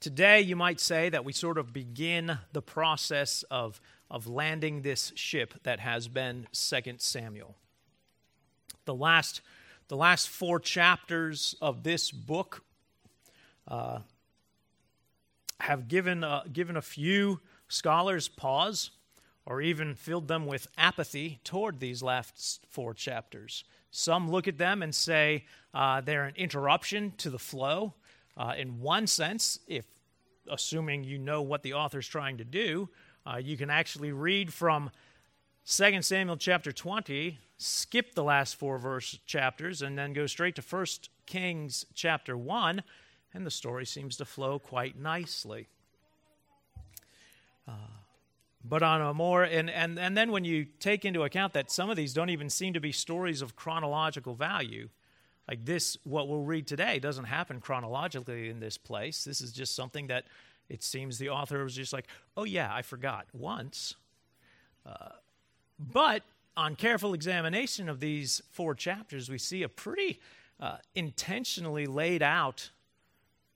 today 0.00 0.40
you 0.40 0.56
might 0.56 0.80
say 0.80 1.10
that 1.10 1.24
we 1.24 1.32
sort 1.32 1.58
of 1.58 1.72
begin 1.72 2.38
the 2.52 2.62
process 2.62 3.44
of, 3.50 3.80
of 4.10 4.26
landing 4.26 4.82
this 4.82 5.12
ship 5.14 5.54
that 5.62 5.78
has 5.80 6.08
been 6.08 6.48
2 6.52 6.94
Samuel. 6.98 7.54
The 8.86 8.94
last, 8.94 9.42
the 9.88 9.96
last 9.96 10.28
four 10.28 10.58
chapters 10.58 11.54
of 11.60 11.82
this 11.82 12.10
book 12.10 12.64
uh, 13.68 14.00
have 15.60 15.86
given, 15.86 16.24
uh, 16.24 16.44
given 16.50 16.76
a 16.76 16.82
few 16.82 17.40
scholars 17.68 18.26
pause 18.26 18.90
or 19.44 19.60
even 19.60 19.94
filled 19.94 20.28
them 20.28 20.46
with 20.46 20.66
apathy 20.78 21.40
toward 21.44 21.78
these 21.78 22.02
last 22.02 22.64
four 22.68 22.94
chapters. 22.94 23.64
Some 23.90 24.30
look 24.30 24.48
at 24.48 24.58
them 24.58 24.82
and 24.82 24.94
say 24.94 25.44
uh, 25.74 26.00
they're 26.00 26.24
an 26.24 26.36
interruption 26.36 27.12
to 27.18 27.30
the 27.30 27.38
flow. 27.38 27.94
Uh, 28.36 28.54
in 28.56 28.80
one 28.80 29.06
sense, 29.06 29.58
if 29.66 29.84
assuming 30.48 31.04
you 31.04 31.18
know 31.18 31.42
what 31.42 31.62
the 31.62 31.74
author's 31.74 32.08
trying 32.08 32.38
to 32.38 32.44
do, 32.44 32.88
uh, 33.26 33.36
you 33.36 33.56
can 33.56 33.70
actually 33.70 34.12
read 34.12 34.52
from 34.52 34.90
2 35.66 36.02
Samuel 36.02 36.36
chapter 36.36 36.72
20, 36.72 37.38
skip 37.58 38.14
the 38.14 38.24
last 38.24 38.56
four 38.56 38.78
verse 38.78 39.18
chapters, 39.26 39.82
and 39.82 39.98
then 39.98 40.12
go 40.12 40.26
straight 40.26 40.56
to 40.56 40.62
1 40.62 40.86
Kings 41.26 41.84
chapter 41.94 42.36
1, 42.36 42.82
and 43.34 43.46
the 43.46 43.50
story 43.50 43.86
seems 43.86 44.16
to 44.16 44.24
flow 44.24 44.58
quite 44.58 44.98
nicely. 44.98 45.68
Uh, 47.68 47.72
but 48.64 48.82
on 48.82 49.00
a 49.00 49.14
more 49.14 49.44
and, 49.44 49.70
and 49.70 49.98
and 49.98 50.16
then 50.16 50.30
when 50.32 50.44
you 50.44 50.66
take 50.80 51.04
into 51.04 51.22
account 51.22 51.52
that 51.52 51.70
some 51.70 51.88
of 51.88 51.96
these 51.96 52.12
don't 52.12 52.30
even 52.30 52.50
seem 52.50 52.74
to 52.74 52.80
be 52.80 52.92
stories 52.92 53.42
of 53.42 53.56
chronological 53.56 54.34
value 54.34 54.88
like 55.48 55.64
this 55.64 55.96
what 56.04 56.28
we'll 56.28 56.42
read 56.42 56.66
today 56.66 56.98
doesn't 56.98 57.24
happen 57.24 57.60
chronologically 57.60 58.48
in 58.48 58.60
this 58.60 58.78
place. 58.78 59.24
This 59.24 59.40
is 59.40 59.52
just 59.52 59.74
something 59.74 60.06
that 60.08 60.24
it 60.68 60.82
seems 60.82 61.18
the 61.18 61.30
author 61.30 61.62
was 61.64 61.74
just 61.74 61.92
like 61.92 62.06
oh 62.36 62.44
yeah 62.44 62.72
i 62.72 62.82
forgot 62.82 63.26
once. 63.32 63.96
Uh, 64.86 65.10
but 65.78 66.22
on 66.56 66.76
careful 66.76 67.14
examination 67.14 67.88
of 67.88 68.00
these 68.00 68.42
four 68.50 68.74
chapters 68.74 69.28
we 69.28 69.38
see 69.38 69.62
a 69.62 69.68
pretty 69.68 70.20
uh, 70.60 70.76
intentionally 70.94 71.86
laid 71.86 72.22
out 72.22 72.70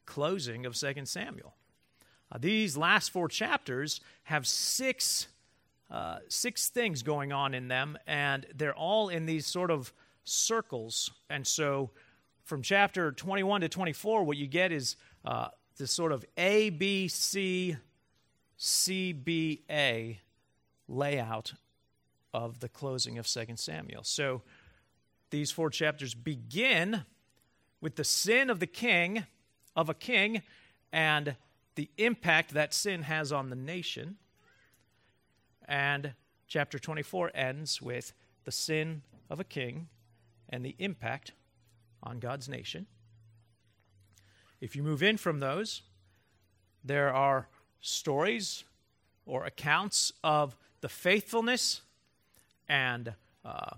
closing 0.06 0.66
of 0.66 0.76
2 0.76 1.04
samuel. 1.04 1.54
Uh, 2.32 2.38
these 2.40 2.76
last 2.76 3.10
four 3.10 3.28
chapters 3.28 4.00
have 4.24 4.46
six, 4.46 5.28
uh, 5.90 6.18
six 6.28 6.68
things 6.68 7.02
going 7.02 7.32
on 7.32 7.54
in 7.54 7.68
them, 7.68 7.98
and 8.06 8.46
they're 8.54 8.74
all 8.74 9.08
in 9.08 9.26
these 9.26 9.46
sort 9.46 9.70
of 9.70 9.92
circles. 10.24 11.10
And 11.30 11.46
so 11.46 11.90
from 12.44 12.62
chapter 12.62 13.12
21 13.12 13.62
to 13.62 13.68
24, 13.68 14.24
what 14.24 14.36
you 14.36 14.46
get 14.46 14.72
is 14.72 14.96
uh, 15.24 15.48
this 15.76 15.90
sort 15.90 16.12
of 16.12 16.24
A, 16.36 16.70
B, 16.70 17.08
C, 17.08 17.76
C, 18.56 19.12
B, 19.12 19.62
A 19.70 20.20
layout 20.88 21.54
of 22.32 22.60
the 22.60 22.68
closing 22.68 23.18
of 23.18 23.26
2 23.26 23.44
Samuel. 23.56 24.02
So 24.02 24.42
these 25.30 25.50
four 25.50 25.70
chapters 25.70 26.14
begin 26.14 27.04
with 27.80 27.96
the 27.96 28.04
sin 28.04 28.50
of 28.50 28.60
the 28.60 28.66
king, 28.66 29.24
of 29.76 29.88
a 29.88 29.94
king, 29.94 30.42
and 30.92 31.36
the 31.74 31.90
impact 31.98 32.54
that 32.54 32.72
sin 32.72 33.02
has 33.02 33.32
on 33.32 33.50
the 33.50 33.56
nation. 33.56 34.16
And 35.66 36.14
chapter 36.46 36.78
24 36.78 37.32
ends 37.34 37.80
with 37.80 38.12
the 38.44 38.52
sin 38.52 39.02
of 39.30 39.40
a 39.40 39.44
king 39.44 39.88
and 40.48 40.64
the 40.64 40.74
impact 40.78 41.32
on 42.02 42.18
God's 42.18 42.48
nation. 42.48 42.86
If 44.60 44.76
you 44.76 44.82
move 44.82 45.02
in 45.02 45.16
from 45.16 45.40
those, 45.40 45.82
there 46.84 47.12
are 47.12 47.48
stories 47.80 48.64
or 49.26 49.44
accounts 49.44 50.12
of 50.22 50.56
the 50.80 50.88
faithfulness 50.88 51.80
and 52.68 53.14
uh, 53.44 53.76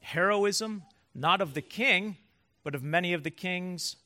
heroism, 0.00 0.82
not 1.14 1.40
of 1.40 1.54
the 1.54 1.62
king, 1.62 2.16
but 2.62 2.74
of 2.74 2.82
many 2.82 3.12
of 3.12 3.22
the 3.22 3.30
king's 3.30 3.96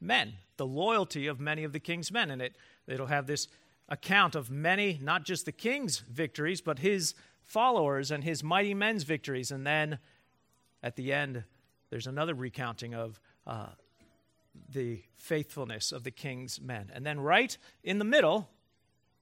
men 0.00 0.34
the 0.62 0.66
loyalty 0.66 1.26
of 1.26 1.40
many 1.40 1.64
of 1.64 1.72
the 1.72 1.80
king's 1.80 2.12
men. 2.12 2.30
And 2.30 2.40
it, 2.40 2.54
it'll 2.86 3.08
have 3.08 3.26
this 3.26 3.48
account 3.88 4.36
of 4.36 4.48
many, 4.48 4.96
not 5.02 5.24
just 5.24 5.44
the 5.44 5.50
king's 5.50 5.98
victories, 5.98 6.60
but 6.60 6.78
his 6.78 7.14
followers 7.44 8.10
and 8.10 8.24
his 8.24 8.42
mighty 8.42 8.74
men's 8.74 9.02
victories. 9.04 9.50
And 9.50 9.66
then 9.66 9.98
at 10.82 10.96
the 10.96 11.12
end, 11.12 11.44
there's 11.90 12.06
another 12.06 12.34
recounting 12.34 12.94
of 12.94 13.20
uh, 13.46 13.68
the 14.68 15.02
faithfulness 15.16 15.92
of 15.92 16.04
the 16.04 16.10
king's 16.10 16.60
men. 16.60 16.90
And 16.94 17.04
then 17.04 17.20
right 17.20 17.56
in 17.82 17.98
the 17.98 18.04
middle 18.04 18.48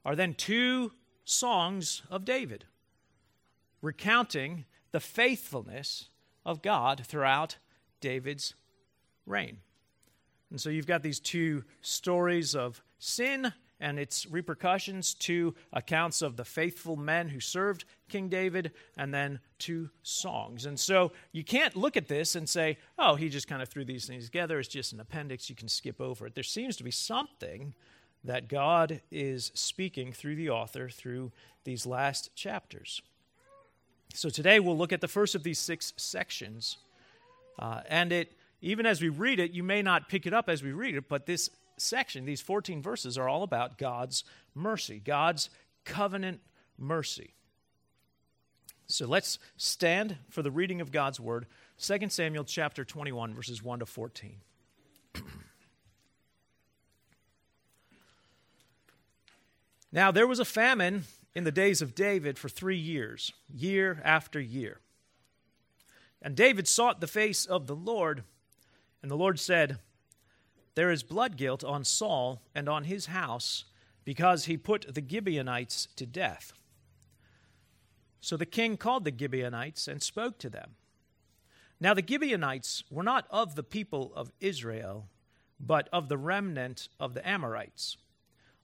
are 0.05 0.17
then 0.17 0.35
two 0.35 0.93
songs 1.25 2.03
of 2.11 2.25
David, 2.25 2.65
recounting 3.83 4.65
the 4.93 5.01
faithfulness 5.01 6.09
of 6.45 6.63
God 6.63 7.05
throughout 7.07 7.57
David's 8.01 8.55
reign. 9.27 9.59
And 10.51 10.61
so 10.61 10.71
you've 10.71 10.87
got 10.87 11.03
these 11.03 11.21
two 11.21 11.65
stories 11.81 12.55
of 12.55 12.83
sin 12.99 13.53
and 13.81 13.99
its 13.99 14.27
repercussions, 14.27 15.15
to 15.15 15.55
accounts 15.73 16.23
of 16.23 16.37
the 16.37 16.45
faithful 16.45 16.97
men 16.97 17.29
who 17.29 17.41
served 17.41 17.85
King 18.09 18.29
David, 18.29 18.73
and 18.97 19.13
then 19.13 19.41
two 19.59 19.91
songs. 20.03 20.67
And 20.67 20.79
so 20.79 21.13
you 21.33 21.45
can't 21.45 21.77
look 21.77 21.97
at 21.97 22.09
this 22.09 22.35
and 22.35 22.49
say, 22.49 22.79
oh, 22.99 23.15
he 23.15 23.29
just 23.29 23.49
kind 23.49 23.63
of 23.63 23.69
threw 23.69 23.85
these 23.85 24.07
things 24.07 24.27
together. 24.27 24.59
It's 24.59 24.69
just 24.69 24.93
an 24.93 25.01
appendix. 25.01 25.49
You 25.49 25.57
can 25.57 25.69
skip 25.69 26.01
over 26.01 26.27
it. 26.27 26.35
There 26.35 26.45
seems 26.45 26.77
to 26.77 26.85
be 26.85 26.91
something 26.91 27.75
that 28.25 28.49
God 28.49 29.01
is 29.11 29.51
speaking 29.55 30.13
through 30.13 30.37
the 30.37 30.51
author 30.51 30.89
through 30.91 31.33
these 31.65 31.87
last 31.87 32.35
chapters. 32.37 33.01
So 34.13 34.29
today 34.29 34.61
we'll 34.61 34.77
look 34.77 34.93
at 34.93 35.01
the 35.01 35.09
first 35.09 35.35
of 35.35 35.43
these 35.43 35.59
six 35.59 35.93
sections. 35.97 36.79
Uh, 37.59 37.81
and 37.89 38.13
it 38.13 38.33
even 38.63 38.85
as 38.85 39.01
we 39.01 39.09
read 39.09 39.41
it, 39.41 39.53
you 39.53 39.63
may 39.63 39.83
not 39.83 40.09
pick 40.09 40.27
it 40.27 40.35
up 40.35 40.49
as 40.49 40.63
we 40.63 40.73
read 40.73 40.95
it, 40.95 41.09
but 41.09 41.27
this 41.27 41.51
section, 41.81 42.25
these 42.25 42.41
14 42.41 42.83
verses, 42.83 43.19
are 43.19 43.29
all 43.29 43.43
about 43.43 43.79
God's 43.79 44.25
mercy, 44.55 45.01
God's 45.05 45.51
covenant 45.85 46.41
mercy. 46.79 47.35
So 48.87 49.07
let's 49.07 49.39
stand 49.57 50.17
for 50.29 50.43
the 50.43 50.51
reading 50.51 50.81
of 50.81 50.91
God's 50.91 51.21
word, 51.21 51.47
2 51.79 52.09
Samuel 52.09 52.45
chapter 52.45 52.85
21, 52.85 53.35
verses 53.35 53.63
1 53.63 53.79
to 53.81 53.87
14. 53.87 54.37
now, 59.93 60.11
there 60.11 60.27
was 60.27 60.41
a 60.41 60.45
famine 60.45 61.05
in 61.35 61.45
the 61.45 61.53
days 61.53 61.81
of 61.81 61.95
David 61.95 62.39
for 62.39 62.49
three 62.49 62.77
years, 62.77 63.33
year 63.49 64.03
after 64.05 64.41
year. 64.41 64.81
And 66.21 66.35
David 66.35 66.67
sought 66.69 67.01
the 67.01 67.07
face 67.07 67.47
of 67.47 67.67
the 67.67 67.77
Lord 67.77 68.25
and 69.03 69.11
the 69.11 69.17
Lord 69.17 69.41
said, 69.41 69.79
There 70.75 70.91
is 70.91 71.03
blood 71.03 71.37
guilt 71.37 71.65
on 71.65 71.85
Saul 71.85 72.43
and 72.55 72.69
on 72.69 72.85
his 72.85 73.07
house, 73.07 73.65
because 74.05 74.47
he 74.47 74.57
put 74.57 74.95
the 74.95 75.05
Gibeonites 75.07 75.89
to 75.97 76.07
death. 76.07 76.53
So 78.21 78.37
the 78.37 78.47
king 78.47 78.77
called 78.77 79.05
the 79.05 79.15
Gibeonites 79.17 79.89
and 79.89 80.03
spoke 80.03 80.39
to 80.39 80.51
them. 80.51 80.77
Now 81.81 81.95
the 81.95 82.07
Gibeonites 82.07 82.85
were 82.91 83.03
not 83.03 83.27
of 83.31 83.55
the 83.55 83.63
people 83.63 84.13
of 84.15 84.33
Israel, 84.41 85.09
but 85.59 85.89
of 85.93 86.09
the 86.09 86.19
remnant 86.19 86.89
of 86.99 87.15
the 87.15 87.27
Amorites. 87.27 87.97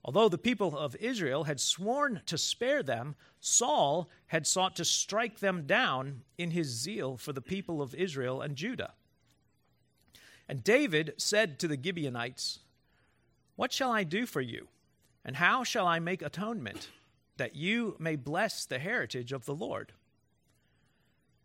Although 0.05 0.29
the 0.29 0.39
people 0.39 0.79
of 0.79 0.95
Israel 0.97 1.45
had 1.45 1.61
sworn 1.61 2.23
to 2.27 2.39
spare 2.39 2.83
them, 2.83 3.17
Saul 3.41 4.09
had 4.27 4.47
sought 4.47 4.77
to 4.77 4.85
strike 4.85 5.41
them 5.41 5.67
down 5.67 6.23
in 6.39 6.53
his 6.53 6.69
zeal 6.69 7.17
for 7.17 7.33
the 7.33 7.43
people 7.43 7.83
of 7.83 7.95
Israel 7.95 8.41
and 8.41 8.55
Judah. 8.57 8.95
And 10.49 10.63
David 10.63 11.15
said 11.17 11.59
to 11.59 11.69
the 11.69 11.79
Gibeonites, 11.83 12.61
What 13.57 13.73
shall 13.73 13.91
I 13.91 14.05
do 14.05 14.27
for 14.27 14.41
you? 14.41 14.69
And 15.25 15.37
how 15.37 15.65
shall 15.65 15.87
I 15.89 15.99
make 15.99 16.23
atonement, 16.23 16.91
that 17.37 17.57
you 17.57 17.97
may 17.99 18.15
bless 18.15 18.65
the 18.65 18.79
heritage 18.79 19.33
of 19.33 19.45
the 19.45 19.55
Lord? 19.55 19.93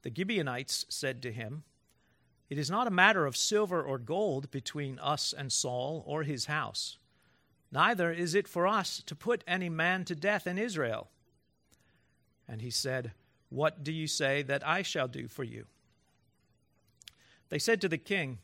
The 0.04 0.12
Gibeonites 0.16 0.86
said 0.90 1.22
to 1.24 1.32
him, 1.32 1.64
It 2.50 2.60
is 2.60 2.70
not 2.70 2.88
a 2.88 2.92
matter 2.92 3.26
of 3.26 3.36
silver 3.36 3.82
or 3.82 3.98
gold 3.98 4.52
between 4.52 5.00
us 5.00 5.34
and 5.36 5.52
Saul 5.52 6.04
or 6.06 6.24
his 6.24 6.46
house. 6.46 6.98
Neither 7.72 8.12
is 8.12 8.36
it 8.36 8.48
for 8.48 8.68
us 8.68 9.02
to 9.06 9.16
put 9.16 9.44
any 9.48 9.70
man 9.70 10.06
to 10.06 10.16
death 10.16 10.46
in 10.46 10.58
Israel. 10.58 11.10
And 12.48 12.62
he 12.62 12.70
said, 12.70 13.14
What 13.50 13.84
do 13.84 13.92
you 13.92 14.08
say 14.08 14.44
that 14.44 14.68
I 14.68 14.82
shall 14.82 15.08
do 15.08 15.28
for 15.28 15.44
you? 15.44 15.66
They 17.50 17.60
said 17.60 17.82
to 17.82 17.90
the 17.90 17.98
king, 17.98 18.40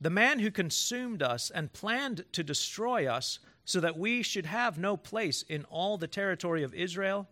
the 0.00 0.10
man 0.10 0.40
who 0.40 0.50
consumed 0.50 1.22
us 1.22 1.50
and 1.50 1.72
planned 1.72 2.24
to 2.32 2.44
destroy 2.44 3.06
us 3.06 3.38
so 3.64 3.80
that 3.80 3.98
we 3.98 4.22
should 4.22 4.46
have 4.46 4.78
no 4.78 4.96
place 4.96 5.42
in 5.42 5.64
all 5.64 5.96
the 5.98 6.06
territory 6.06 6.62
of 6.62 6.74
Israel, 6.74 7.28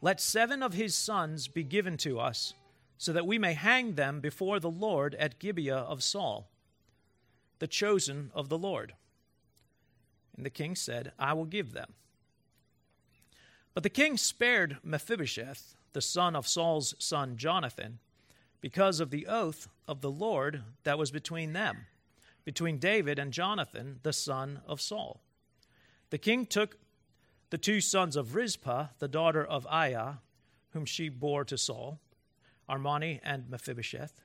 let 0.00 0.20
seven 0.20 0.62
of 0.62 0.74
his 0.74 0.94
sons 0.94 1.48
be 1.48 1.64
given 1.64 1.96
to 1.98 2.20
us, 2.20 2.54
so 2.98 3.12
that 3.12 3.26
we 3.26 3.38
may 3.38 3.54
hang 3.54 3.94
them 3.94 4.20
before 4.20 4.60
the 4.60 4.70
Lord 4.70 5.14
at 5.16 5.38
Gibeah 5.38 5.76
of 5.76 6.02
Saul, 6.02 6.48
the 7.58 7.66
chosen 7.66 8.30
of 8.34 8.48
the 8.48 8.58
Lord. 8.58 8.94
And 10.36 10.46
the 10.46 10.50
king 10.50 10.74
said, 10.74 11.12
I 11.18 11.32
will 11.32 11.44
give 11.44 11.72
them. 11.72 11.94
But 13.74 13.82
the 13.82 13.90
king 13.90 14.16
spared 14.16 14.78
Mephibosheth, 14.82 15.74
the 15.92 16.00
son 16.00 16.36
of 16.36 16.46
Saul's 16.46 16.94
son 16.98 17.36
Jonathan, 17.36 17.98
because 18.60 19.00
of 19.00 19.10
the 19.10 19.26
oath 19.26 19.68
of 19.88 20.00
the 20.00 20.10
Lord 20.10 20.62
that 20.84 20.98
was 20.98 21.10
between 21.10 21.52
them, 21.52 21.86
between 22.44 22.78
David 22.78 23.18
and 23.18 23.32
Jonathan, 23.32 24.00
the 24.02 24.12
son 24.12 24.60
of 24.66 24.80
Saul. 24.80 25.20
The 26.10 26.18
king 26.18 26.46
took 26.46 26.76
the 27.50 27.58
two 27.58 27.80
sons 27.80 28.16
of 28.16 28.34
Rizpah, 28.34 28.88
the 28.98 29.08
daughter 29.08 29.44
of 29.44 29.66
Aiah, 29.66 30.18
whom 30.70 30.84
she 30.84 31.08
bore 31.08 31.44
to 31.44 31.58
Saul, 31.58 32.00
Armoni 32.68 33.20
and 33.22 33.48
Mephibosheth, 33.50 34.22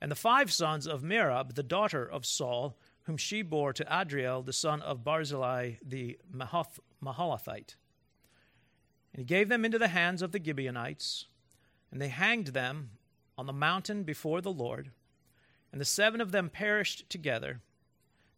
and 0.00 0.10
the 0.10 0.16
five 0.16 0.52
sons 0.52 0.86
of 0.86 1.02
Merab, 1.02 1.54
the 1.54 1.62
daughter 1.62 2.04
of 2.04 2.24
Saul, 2.26 2.76
whom 3.04 3.16
she 3.16 3.42
bore 3.42 3.72
to 3.72 3.86
Adriel, 4.00 4.42
the 4.42 4.52
son 4.52 4.80
of 4.82 5.04
Barzillai 5.04 5.74
the 5.84 6.18
Meholathite. 6.34 7.74
And 9.12 9.18
he 9.18 9.24
gave 9.24 9.48
them 9.48 9.64
into 9.64 9.78
the 9.78 9.88
hands 9.88 10.22
of 10.22 10.32
the 10.32 10.42
Gibeonites, 10.42 11.26
and 11.90 12.00
they 12.00 12.08
hanged 12.08 12.48
them 12.48 12.90
on 13.40 13.46
the 13.46 13.52
mountain 13.54 14.02
before 14.02 14.42
the 14.42 14.52
Lord. 14.52 14.90
And 15.72 15.80
the 15.80 15.86
seven 15.86 16.20
of 16.20 16.30
them 16.30 16.50
perished 16.50 17.08
together. 17.08 17.62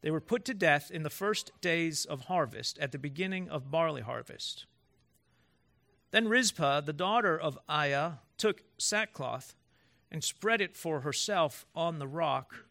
They 0.01 0.13
were 0.13 0.21
put 0.21 0.45
to 0.45 0.55
death 0.55 0.93
in 0.93 1.03
the 1.03 1.11
first 1.11 1.51
days 1.61 2.05
of 2.05 2.27
harvest, 2.27 2.79
at 2.79 2.93
the 2.93 2.99
beginning 2.99 3.49
of 3.49 3.69
barley 3.69 4.03
harvest. 4.03 4.67
Then 6.13 6.29
Rizpah, 6.29 6.83
the 6.83 6.93
daughter 6.93 7.37
of 7.37 7.59
Aiah, 7.69 8.19
took 8.39 8.63
sackcloth 8.79 9.57
and 10.09 10.23
spread 10.23 10.61
it 10.61 10.77
for 10.77 11.01
herself 11.01 11.67
on 11.75 11.99
the 11.99 12.07
rock 12.07 12.67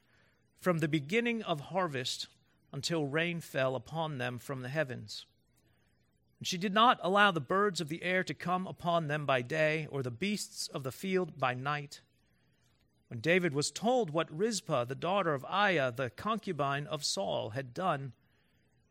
from 0.62 0.80
the 0.80 0.88
beginning 0.88 1.44
of 1.44 1.60
harvest 1.60 2.28
until 2.72 3.06
rain 3.08 3.42
fell 3.42 3.76
upon 3.76 4.20
them 4.20 4.40
from 4.40 4.62
the 4.62 4.70
heavens. 4.70 5.26
And 6.40 6.48
she 6.48 6.58
did 6.58 6.74
not 6.74 6.98
allow 7.04 7.32
the 7.32 7.42
birds 7.42 7.82
of 7.82 7.90
the 7.90 8.04
air 8.04 8.24
to 8.24 8.34
come 8.34 8.68
upon 8.68 9.08
them 9.08 9.26
by 9.26 9.42
day, 9.42 9.88
or 9.92 10.02
the 10.02 10.10
beasts 10.10 10.68
of 10.70 10.84
the 10.84 10.92
field 10.92 11.38
by 11.38 11.54
night. 11.54 12.02
When 13.12 13.20
David 13.20 13.54
was 13.54 13.72
told 13.72 14.12
what 14.12 14.32
Rizpah, 14.32 14.86
the 14.86 14.96
daughter 14.96 15.34
of 15.34 15.44
Aiah, 15.44 15.92
the 15.94 16.10
concubine 16.10 16.88
of 16.88 17.04
Saul, 17.04 17.50
had 17.50 17.74
done, 17.74 18.14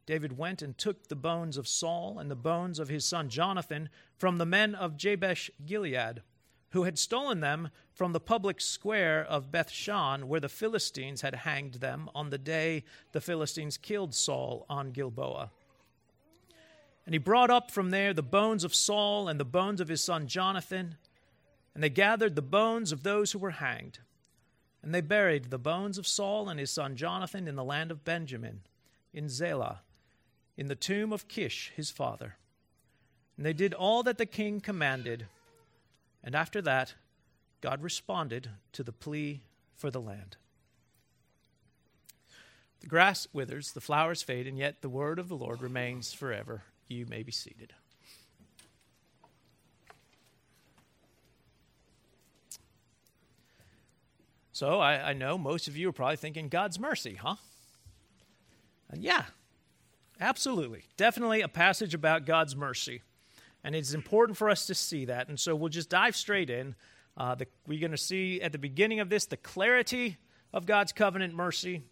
David 0.04 0.36
went 0.36 0.60
and 0.60 0.76
took 0.76 1.08
the 1.08 1.16
bones 1.16 1.56
of 1.56 1.66
Saul 1.66 2.18
and 2.18 2.30
the 2.30 2.36
bones 2.36 2.78
of 2.78 2.90
his 2.90 3.06
son 3.06 3.30
Jonathan 3.30 3.88
from 4.18 4.36
the 4.36 4.44
men 4.44 4.74
of 4.74 4.98
Jabesh 4.98 5.50
Gilead 5.64 6.20
who 6.72 6.82
had 6.82 6.98
stolen 6.98 7.40
them 7.40 7.70
from 7.94 8.12
the 8.12 8.20
public 8.20 8.60
square 8.60 9.24
of 9.24 9.50
Bethshan, 9.50 10.24
where 10.24 10.38
the 10.38 10.50
Philistines 10.50 11.22
had 11.22 11.34
hanged 11.34 11.76
them 11.76 12.10
on 12.14 12.28
the 12.28 12.36
day 12.36 12.84
the 13.12 13.22
Philistines 13.22 13.78
killed 13.78 14.14
Saul 14.14 14.66
on 14.68 14.92
Gilboa. 14.92 15.50
And 17.06 17.14
he 17.14 17.18
brought 17.18 17.50
up 17.50 17.70
from 17.70 17.88
there 17.88 18.12
the 18.12 18.22
bones 18.22 18.64
of 18.64 18.74
Saul 18.74 19.28
and 19.28 19.40
the 19.40 19.46
bones 19.46 19.80
of 19.80 19.88
his 19.88 20.04
son 20.04 20.26
Jonathan, 20.26 20.98
and 21.74 21.82
they 21.82 21.88
gathered 21.88 22.36
the 22.36 22.42
bones 22.42 22.92
of 22.92 23.02
those 23.02 23.32
who 23.32 23.38
were 23.38 23.52
hanged. 23.52 23.98
And 24.82 24.94
they 24.94 25.00
buried 25.00 25.50
the 25.50 25.58
bones 25.58 25.98
of 25.98 26.06
Saul 26.06 26.48
and 26.48 26.58
his 26.58 26.70
son 26.70 26.96
Jonathan 26.96 27.46
in 27.46 27.56
the 27.56 27.64
land 27.64 27.90
of 27.90 28.04
Benjamin, 28.04 28.60
in 29.12 29.28
Zelah, 29.28 29.80
in 30.56 30.68
the 30.68 30.74
tomb 30.74 31.12
of 31.12 31.28
Kish 31.28 31.72
his 31.76 31.90
father. 31.90 32.36
And 33.36 33.44
they 33.44 33.52
did 33.52 33.74
all 33.74 34.02
that 34.02 34.18
the 34.18 34.26
king 34.26 34.60
commanded 34.60 35.26
and 36.22 36.34
after 36.34 36.60
that, 36.62 36.94
God 37.60 37.82
responded 37.82 38.50
to 38.72 38.82
the 38.82 38.92
plea 38.92 39.42
for 39.76 39.90
the 39.90 40.00
land. 40.00 40.36
The 42.80 42.86
grass 42.86 43.26
withers, 43.32 43.72
the 43.72 43.80
flowers 43.80 44.22
fade, 44.22 44.46
and 44.46 44.58
yet 44.58 44.80
the 44.80 44.88
word 44.88 45.18
of 45.18 45.28
the 45.28 45.36
Lord 45.36 45.60
remains 45.60 46.12
forever. 46.12 46.62
You 46.88 47.06
may 47.06 47.22
be 47.22 47.32
seated. 47.32 47.74
So 54.60 54.78
I, 54.78 55.08
I, 55.08 55.12
know 55.14 55.38
most 55.38 55.68
of 55.68 55.78
you 55.78 55.88
are 55.88 55.92
probably 55.92 56.18
thinking 56.18 56.50
God's 56.50 56.78
mercy, 56.78 57.14
huh? 57.14 57.36
And 58.90 59.02
yeah, 59.02 59.24
absolutely. 60.20 60.84
Definitely 60.98 61.40
a 61.40 61.48
passage 61.48 61.94
about 61.94 62.26
God's 62.26 62.54
mercy. 62.54 63.00
And 63.64 63.74
it's 63.74 63.94
important 63.94 64.36
for 64.36 64.50
us 64.50 64.66
to 64.66 64.74
see 64.74 65.06
that. 65.06 65.28
And 65.28 65.40
so 65.40 65.56
we'll 65.56 65.70
just 65.70 65.88
dive 65.88 66.14
straight 66.14 66.50
in. 66.50 66.74
Uh, 67.16 67.36
the, 67.36 67.46
we're 67.66 67.80
going 67.80 67.92
to 67.92 67.96
see 67.96 68.42
at 68.42 68.52
the 68.52 68.58
beginning 68.58 69.00
of 69.00 69.08
this 69.08 69.24
the 69.24 69.38
clarity 69.38 70.18
of 70.52 70.66
God's 70.66 70.92
covenant 70.92 71.32
mercy, 71.32 71.82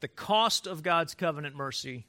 the 0.00 0.08
cost 0.08 0.66
of 0.66 0.82
God's 0.82 1.14
covenant 1.14 1.56
mercy, 1.56 2.04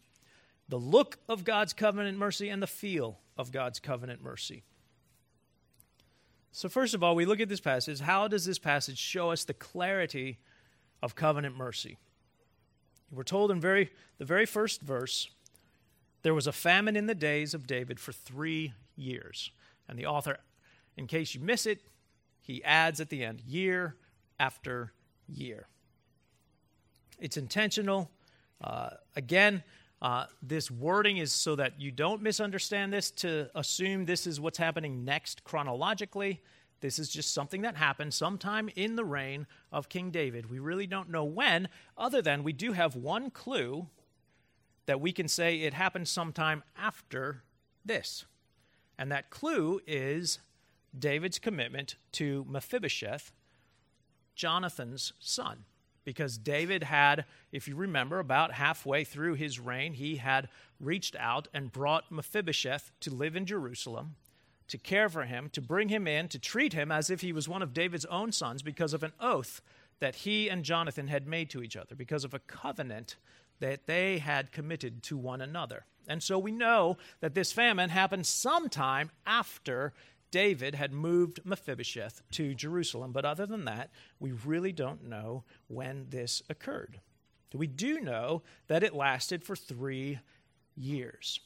the 0.67 0.77
look 0.77 1.19
of 1.29 1.45
God's 1.45 1.71
covenant 1.71 2.17
mercy, 2.17 2.49
and 2.49 2.61
the 2.61 2.67
feel 2.67 3.19
of 3.37 3.53
God's 3.53 3.79
covenant 3.79 4.21
mercy. 4.21 4.63
So, 6.51 6.67
first 6.67 6.93
of 6.93 7.01
all, 7.01 7.15
we 7.15 7.25
look 7.25 7.39
at 7.39 7.49
this 7.49 7.61
passage. 7.61 8.01
How 8.01 8.27
does 8.27 8.45
this 8.45 8.59
passage 8.59 8.97
show 8.97 9.31
us 9.31 9.45
the 9.45 9.53
clarity 9.53 10.39
of 11.01 11.15
covenant 11.15 11.55
mercy? 11.55 11.97
We're 13.09 13.23
told 13.23 13.51
in 13.51 13.59
very, 13.59 13.89
the 14.17 14.25
very 14.25 14.45
first 14.45 14.81
verse 14.81 15.29
there 16.23 16.33
was 16.33 16.47
a 16.47 16.51
famine 16.51 16.95
in 16.95 17.07
the 17.07 17.15
days 17.15 17.53
of 17.53 17.67
David 17.67 17.99
for 17.99 18.11
three 18.11 18.73
years. 18.95 19.51
And 19.87 19.97
the 19.97 20.05
author, 20.05 20.37
in 20.97 21.07
case 21.07 21.33
you 21.33 21.41
miss 21.41 21.65
it, 21.65 21.81
he 22.41 22.63
adds 22.63 22.99
at 22.99 23.09
the 23.09 23.23
end, 23.23 23.41
year 23.41 23.95
after 24.39 24.93
year. 25.27 25.67
It's 27.19 27.37
intentional. 27.37 28.11
Uh, 28.61 28.91
again, 29.15 29.63
uh, 30.01 30.25
this 30.41 30.71
wording 30.71 31.17
is 31.17 31.31
so 31.31 31.55
that 31.55 31.79
you 31.79 31.91
don't 31.91 32.21
misunderstand 32.21 32.91
this 32.91 33.11
to 33.11 33.49
assume 33.53 34.05
this 34.05 34.25
is 34.25 34.39
what's 34.39 34.57
happening 34.57 35.05
next 35.05 35.43
chronologically. 35.43 36.41
This 36.79 36.97
is 36.97 37.09
just 37.09 37.33
something 37.33 37.61
that 37.61 37.75
happened 37.75 38.13
sometime 38.13 38.69
in 38.75 38.95
the 38.95 39.05
reign 39.05 39.45
of 39.71 39.89
King 39.89 40.09
David. 40.09 40.49
We 40.49 40.57
really 40.57 40.87
don't 40.87 41.11
know 41.11 41.23
when, 41.23 41.69
other 41.95 42.21
than 42.21 42.43
we 42.43 42.53
do 42.53 42.71
have 42.71 42.95
one 42.95 43.29
clue 43.29 43.87
that 44.87 44.99
we 44.99 45.11
can 45.11 45.27
say 45.27 45.61
it 45.61 45.75
happened 45.75 46.07
sometime 46.07 46.63
after 46.75 47.43
this. 47.85 48.25
And 48.97 49.11
that 49.11 49.29
clue 49.29 49.81
is 49.85 50.39
David's 50.97 51.37
commitment 51.37 51.95
to 52.13 52.43
Mephibosheth, 52.49 53.31
Jonathan's 54.33 55.13
son. 55.19 55.65
Because 56.03 56.37
David 56.37 56.83
had, 56.83 57.25
if 57.51 57.67
you 57.67 57.75
remember, 57.75 58.19
about 58.19 58.53
halfway 58.53 59.03
through 59.03 59.35
his 59.35 59.59
reign, 59.59 59.93
he 59.93 60.15
had 60.15 60.49
reached 60.79 61.15
out 61.17 61.47
and 61.53 61.71
brought 61.71 62.11
Mephibosheth 62.11 62.91
to 63.01 63.13
live 63.13 63.35
in 63.35 63.45
Jerusalem, 63.45 64.15
to 64.67 64.77
care 64.77 65.09
for 65.09 65.25
him, 65.25 65.49
to 65.51 65.61
bring 65.61 65.89
him 65.89 66.07
in, 66.07 66.27
to 66.29 66.39
treat 66.39 66.73
him 66.73 66.91
as 66.91 67.09
if 67.09 67.21
he 67.21 67.31
was 67.31 67.47
one 67.47 67.61
of 67.61 67.73
David's 67.73 68.05
own 68.05 68.31
sons 68.31 68.61
because 68.61 68.93
of 68.93 69.03
an 69.03 69.13
oath 69.19 69.61
that 69.99 70.15
he 70.15 70.49
and 70.49 70.63
Jonathan 70.63 71.07
had 71.07 71.27
made 71.27 71.49
to 71.51 71.61
each 71.61 71.77
other, 71.77 71.93
because 71.95 72.23
of 72.23 72.33
a 72.33 72.39
covenant 72.39 73.17
that 73.59 73.85
they 73.85 74.17
had 74.17 74.51
committed 74.51 75.03
to 75.03 75.15
one 75.15 75.39
another. 75.39 75.85
And 76.07 76.23
so 76.23 76.39
we 76.39 76.51
know 76.51 76.97
that 77.19 77.35
this 77.35 77.51
famine 77.51 77.91
happened 77.91 78.25
sometime 78.25 79.11
after 79.25 79.93
David 80.31 80.75
had 80.75 80.93
moved 80.93 81.41
Mephibosheth 81.43 82.21
to 82.31 82.55
Jerusalem. 82.55 83.11
But 83.11 83.25
other 83.25 83.45
than 83.45 83.65
that, 83.65 83.91
we 84.19 84.31
really 84.31 84.71
don't 84.71 85.07
know 85.07 85.43
when 85.67 86.07
this 86.09 86.41
occurred. 86.49 86.99
We 87.53 87.67
do 87.67 87.99
know 87.99 88.43
that 88.67 88.83
it 88.83 88.95
lasted 88.95 89.43
for 89.43 89.55
three 89.55 90.19
years. 90.75 91.41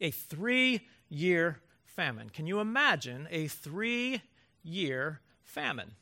A 0.00 0.10
three 0.10 0.86
year 1.08 1.60
famine. 1.84 2.28
Can 2.28 2.46
you 2.46 2.60
imagine 2.60 3.26
a 3.30 3.48
three 3.48 4.20
year 4.62 5.20
famine? 5.42 5.92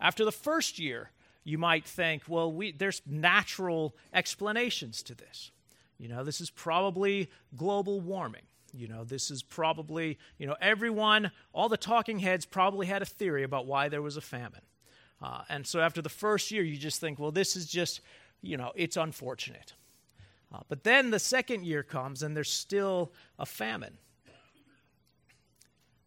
After 0.00 0.24
the 0.24 0.32
first 0.32 0.78
year, 0.78 1.10
you 1.44 1.58
might 1.58 1.84
think, 1.84 2.22
well, 2.26 2.50
we, 2.50 2.72
there's 2.72 3.02
natural 3.06 3.94
explanations 4.14 5.02
to 5.02 5.14
this. 5.14 5.50
You 5.98 6.08
know, 6.08 6.24
this 6.24 6.40
is 6.40 6.50
probably 6.50 7.30
global 7.54 8.00
warming. 8.00 8.42
You 8.76 8.88
know, 8.88 9.04
this 9.04 9.30
is 9.30 9.42
probably, 9.42 10.18
you 10.36 10.46
know, 10.46 10.56
everyone, 10.60 11.30
all 11.52 11.68
the 11.68 11.76
talking 11.76 12.18
heads 12.18 12.44
probably 12.44 12.86
had 12.86 13.02
a 13.02 13.06
theory 13.06 13.44
about 13.44 13.66
why 13.66 13.88
there 13.88 14.02
was 14.02 14.16
a 14.16 14.20
famine. 14.20 14.62
Uh, 15.22 15.42
and 15.48 15.66
so 15.66 15.80
after 15.80 16.02
the 16.02 16.08
first 16.08 16.50
year, 16.50 16.62
you 16.62 16.76
just 16.76 17.00
think, 17.00 17.18
well, 17.18 17.30
this 17.30 17.54
is 17.54 17.66
just, 17.66 18.00
you 18.42 18.56
know, 18.56 18.72
it's 18.74 18.96
unfortunate. 18.96 19.74
Uh, 20.52 20.60
but 20.68 20.84
then 20.84 21.10
the 21.10 21.18
second 21.18 21.64
year 21.64 21.82
comes 21.82 22.22
and 22.22 22.36
there's 22.36 22.50
still 22.50 23.12
a 23.38 23.46
famine. 23.46 23.98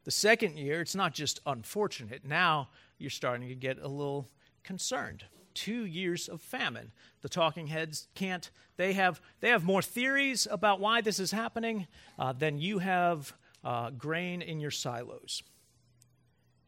The 0.03 0.11
second 0.11 0.57
year, 0.57 0.81
it's 0.81 0.95
not 0.95 1.13
just 1.13 1.39
unfortunate. 1.45 2.25
Now 2.25 2.69
you're 2.97 3.09
starting 3.09 3.49
to 3.49 3.55
get 3.55 3.77
a 3.79 3.87
little 3.87 4.29
concerned. 4.63 5.25
Two 5.57 5.85
years 5.85 6.29
of 6.29 6.39
famine. 6.39 6.91
The 7.23 7.29
talking 7.29 7.65
heads 7.65 8.07
can't, 8.13 8.47
they 8.75 8.93
have, 8.93 9.19
they 9.39 9.49
have 9.49 9.63
more 9.63 9.81
theories 9.81 10.47
about 10.51 10.79
why 10.79 11.01
this 11.01 11.19
is 11.19 11.31
happening 11.31 11.87
uh, 12.19 12.33
than 12.33 12.59
you 12.59 12.77
have 12.77 13.33
uh, 13.63 13.89
grain 13.89 14.43
in 14.43 14.59
your 14.59 14.69
silos. 14.69 15.41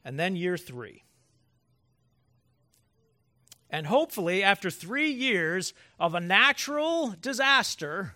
And 0.03 0.19
then 0.19 0.35
year 0.35 0.57
three. 0.57 1.03
And 3.69 3.85
hopefully, 3.85 4.41
after 4.41 4.71
three 4.71 5.11
years 5.11 5.75
of 5.99 6.15
a 6.15 6.19
natural 6.19 7.13
disaster, 7.21 8.15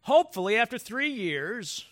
hopefully, 0.00 0.56
after 0.56 0.78
three 0.78 1.10
years, 1.10 1.84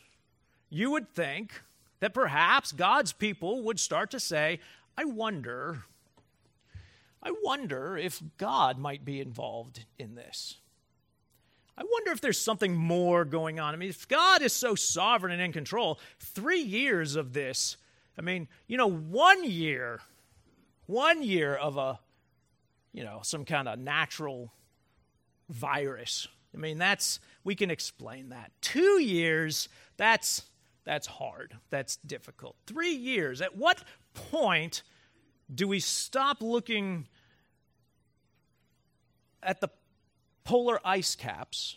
you 0.71 0.91
would 0.93 1.15
think 1.15 1.61
that 2.01 2.15
perhaps 2.15 2.73
God's 2.73 3.13
people 3.13 3.65
would 3.65 3.79
start 3.79 4.11
to 4.13 4.21
say, 4.21 4.61
I 4.97 5.05
wonder, 5.05 5.85
I 7.27 7.33
wonder 7.43 7.97
if 7.97 8.23
God 8.39 8.79
might 8.79 9.05
be 9.05 9.21
involved 9.21 9.85
in 9.99 10.15
this. 10.15 10.59
I 11.77 11.83
wonder 11.83 12.13
if 12.13 12.21
there's 12.21 12.39
something 12.39 12.77
more 12.77 13.25
going 13.25 13.59
on. 13.59 13.75
I 13.75 13.77
mean, 13.77 13.89
if 13.89 14.07
God 14.07 14.43
is 14.43 14.53
so 14.53 14.77
sovereign 14.77 15.33
and 15.33 15.43
in 15.43 15.53
control, 15.53 15.99
three 16.21 16.61
years 16.61 17.17
of 17.17 17.33
this, 17.33 17.79
I 18.17 18.23
mean, 18.23 18.47
you 18.69 18.77
know, 18.77 18.89
one 18.89 19.43
year, 19.43 19.99
one 20.87 21.25
year 21.25 21.57
of 21.57 21.77
a, 21.77 21.99
you 22.93 23.03
know, 23.03 23.19
some 23.25 23.45
kind 23.45 23.67
of 23.67 23.81
natural 23.81 24.53
virus. 25.49 26.29
I 26.55 26.59
mean, 26.59 26.79
that's, 26.79 27.19
we 27.43 27.57
can 27.57 27.73
explain 27.73 28.29
that. 28.29 28.53
Two 28.61 29.03
years, 29.03 29.69
that's, 29.97 30.45
that's 30.85 31.09
hard. 31.09 31.57
That's 31.71 31.97
difficult. 31.97 32.55
Three 32.69 32.95
years, 32.95 33.41
at 33.41 33.57
what 33.57 33.83
point 34.15 34.85
do 35.53 35.67
we 35.67 35.81
stop 35.81 36.41
looking 36.41 37.09
at 39.47 39.61
the 39.61 39.69
polar 40.45 40.81
ice 40.85 41.15
caps 41.15 41.77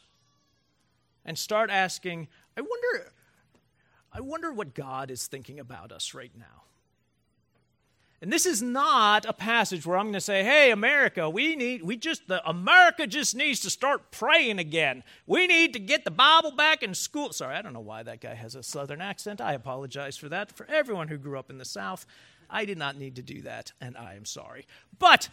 and 1.24 1.38
start 1.38 1.70
asking, 1.70 2.28
I 2.58 2.62
wonder, 2.62 3.12
I 4.12 4.22
wonder 4.22 4.52
what 4.52 4.74
God 4.74 5.12
is 5.12 5.28
thinking 5.28 5.60
about 5.60 5.92
us 5.92 6.14
right 6.14 6.32
now. 6.38 6.64
And 8.22 8.34
this 8.34 8.46
is 8.46 8.62
not 8.62 9.26
a 9.26 9.32
passage 9.32 9.86
where 9.86 9.98
I'm 9.98 10.08
going 10.08 10.14
to 10.14 10.20
say, 10.22 10.44
"Hey, 10.44 10.72
America, 10.72 11.30
we 11.30 11.56
need 11.56 11.84
we 11.84 11.96
just 11.96 12.28
the 12.28 12.46
America 12.48 13.08
just 13.08 13.34
needs 13.34 13.62
to 13.62 13.70
start 13.70 14.12
praying 14.12 14.60
again. 14.60 15.06
We 15.26 15.48
need 15.48 15.72
to 15.72 15.80
get 15.80 16.04
the 16.04 16.12
Bible 16.12 16.52
back 16.52 16.84
in 16.84 16.94
school." 16.94 17.32
Sorry, 17.32 17.56
I 17.56 17.62
don't 17.62 17.72
know 17.72 17.80
why 17.80 18.04
that 18.04 18.20
guy 18.20 18.34
has 18.34 18.56
a 18.56 18.64
southern 18.64 19.00
accent. 19.00 19.40
I 19.40 19.54
apologize 19.54 20.18
for 20.18 20.28
that 20.28 20.52
for 20.52 20.66
everyone 20.70 21.08
who 21.08 21.18
grew 21.18 21.40
up 21.40 21.50
in 21.50 21.60
the 21.60 21.64
South. 21.64 22.06
I 22.50 22.66
did 22.66 22.78
not 22.78 22.98
need 22.98 23.16
to 23.16 23.22
do 23.22 23.42
that, 23.44 23.72
and 23.80 23.96
I 23.96 24.16
am 24.16 24.26
sorry. 24.26 24.68
But 24.98 25.30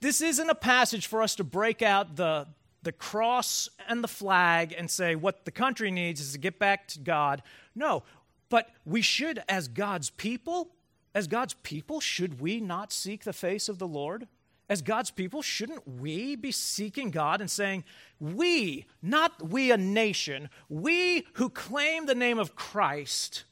this 0.00 0.20
isn't 0.20 0.48
a 0.48 0.54
passage 0.54 1.06
for 1.06 1.22
us 1.22 1.34
to 1.36 1.44
break 1.44 1.82
out 1.82 2.16
the, 2.16 2.46
the 2.82 2.92
cross 2.92 3.68
and 3.88 4.02
the 4.02 4.08
flag 4.08 4.74
and 4.76 4.90
say 4.90 5.14
what 5.14 5.44
the 5.44 5.50
country 5.50 5.90
needs 5.90 6.20
is 6.20 6.32
to 6.32 6.38
get 6.38 6.58
back 6.58 6.88
to 6.88 6.98
God. 6.98 7.42
No, 7.74 8.02
but 8.48 8.70
we 8.84 9.02
should, 9.02 9.42
as 9.48 9.68
God's 9.68 10.10
people, 10.10 10.70
as 11.14 11.26
God's 11.26 11.54
people, 11.62 12.00
should 12.00 12.40
we 12.40 12.60
not 12.60 12.92
seek 12.92 13.24
the 13.24 13.32
face 13.32 13.68
of 13.68 13.78
the 13.78 13.88
Lord? 13.88 14.26
As 14.68 14.82
God's 14.82 15.10
people, 15.10 15.42
shouldn't 15.42 15.86
we 15.86 16.36
be 16.36 16.52
seeking 16.52 17.10
God 17.10 17.40
and 17.40 17.50
saying, 17.50 17.84
We, 18.20 18.86
not 19.02 19.50
we 19.50 19.72
a 19.72 19.76
nation, 19.76 20.48
we 20.68 21.26
who 21.34 21.50
claim 21.50 22.06
the 22.06 22.14
name 22.14 22.38
of 22.38 22.54
Christ, 22.54 23.44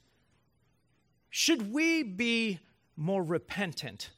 should 1.29 1.73
we 1.73 2.03
be 2.03 2.59
more 2.95 3.21
repentant 3.21 4.11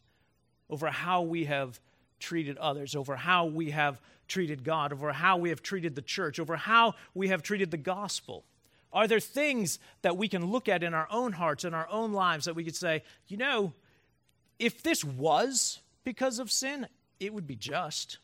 over 0.70 0.90
how 0.90 1.24
we 1.24 1.46
have 1.46 1.80
treated 2.22 2.58
others, 2.58 2.96
over 2.96 3.18
how 3.18 3.46
we 3.46 3.72
have 3.72 4.00
treated 4.30 4.64
God, 4.64 4.94
over 4.94 5.12
how 5.12 5.36
we 5.36 5.50
have 5.50 5.62
treated 5.62 5.96
the 5.96 6.02
church, 6.02 6.40
over 6.40 6.56
how 6.56 6.96
we 7.14 7.28
have 7.28 7.44
treated 7.44 7.72
the 7.72 7.78
gospel? 7.78 8.46
Are 8.94 9.08
there 9.08 9.20
things 9.20 9.80
that 10.02 10.16
we 10.16 10.28
can 10.28 10.46
look 10.46 10.70
at 10.70 10.84
in 10.84 10.94
our 10.94 11.08
own 11.12 11.34
hearts, 11.34 11.66
in 11.66 11.74
our 11.74 11.88
own 11.90 12.14
lives, 12.14 12.46
that 12.46 12.56
we 12.56 12.64
could 12.64 12.76
say, 12.76 13.04
you 13.28 13.38
know, 13.38 13.74
if 14.60 14.84
this 14.84 15.04
was 15.04 15.80
because 16.04 16.40
of 16.40 16.52
sin, 16.52 16.88
it 17.20 17.34
would 17.34 17.48
be 17.48 17.56
just. 17.56 18.18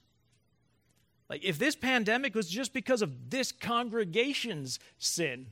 Like, 1.29 1.43
if 1.43 1.59
this 1.59 1.75
pandemic 1.75 2.35
was 2.35 2.49
just 2.49 2.73
because 2.73 3.01
of 3.01 3.29
this 3.29 3.51
congregation's 3.51 4.79
sin, 4.97 5.47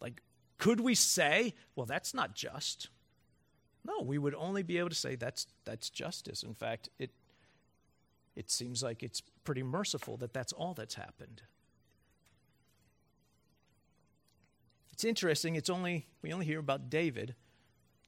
like, 0.00 0.22
could 0.58 0.80
we 0.80 0.94
say, 0.94 1.54
well, 1.74 1.86
that's 1.86 2.14
not 2.14 2.34
just? 2.34 2.88
No, 3.84 4.00
we 4.00 4.18
would 4.18 4.34
only 4.34 4.62
be 4.62 4.78
able 4.78 4.88
to 4.88 4.94
say 4.94 5.14
that's, 5.14 5.46
that's 5.64 5.90
justice. 5.90 6.42
In 6.42 6.54
fact, 6.54 6.88
it, 6.98 7.10
it 8.34 8.50
seems 8.50 8.82
like 8.82 9.02
it's 9.02 9.22
pretty 9.44 9.62
merciful 9.62 10.16
that 10.18 10.32
that's 10.32 10.52
all 10.52 10.74
that's 10.74 10.94
happened. 10.94 11.42
It's 14.92 15.04
interesting, 15.04 15.56
it's 15.56 15.68
only, 15.68 16.06
we 16.22 16.32
only 16.32 16.46
hear 16.46 16.60
about 16.60 16.88
David 16.88 17.34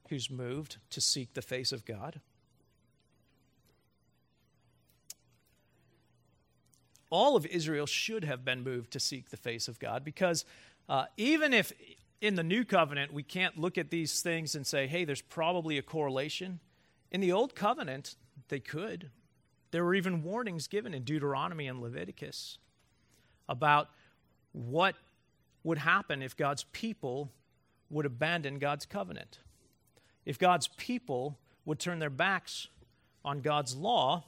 who's 0.09 0.31
moved 0.31 0.77
to 0.91 1.01
seek 1.01 1.35
the 1.35 1.43
face 1.43 1.73
of 1.73 1.85
God. 1.85 2.21
All 7.11 7.37
of 7.37 7.45
Israel 7.47 7.87
should 7.87 8.25
have 8.25 8.45
been 8.45 8.63
moved 8.63 8.93
to 8.93 9.01
seek 9.01 9.31
the 9.31 9.37
face 9.37 9.69
of 9.69 9.79
God 9.79 10.05
because 10.05 10.45
uh, 10.89 11.07
even 11.17 11.53
if 11.53 11.73
in 12.21 12.35
the 12.35 12.43
new 12.43 12.65
covenant, 12.65 13.13
we 13.13 13.23
can't 13.23 13.59
look 13.59 13.79
at 13.79 13.91
these 13.91 14.21
things 14.23 14.55
and 14.55 14.67
say, 14.67 14.87
hey, 14.87 15.05
there's 15.05 15.23
probably 15.23 15.79
a 15.79 15.83
correlation. 15.83 16.61
In 17.11 17.21
the 17.21 17.33
old 17.33 17.55
covenant, 17.55 18.17
they 18.49 18.61
could. 18.61 19.11
There 19.71 19.85
were 19.85 19.95
even 19.95 20.23
warnings 20.23 20.69
given 20.69 20.95
in 20.95 21.03
Deuteronomy 21.05 21.67
and 21.67 21.81
Leviticus 21.81 22.59
about 23.49 23.89
what 24.53 24.95
would 25.63 25.79
happen 25.79 26.23
if 26.23 26.37
God's 26.37 26.65
people 26.73 27.33
would 27.91 28.07
abandon 28.07 28.59
God's 28.59 28.87
covenant. 28.87 29.41
If 30.25 30.39
God's 30.39 30.69
people 30.69 31.39
would 31.65 31.79
turn 31.79 31.99
their 31.99 32.11
backs 32.11 32.69
on 33.25 33.41
God's 33.41 33.77
law, 33.77 34.25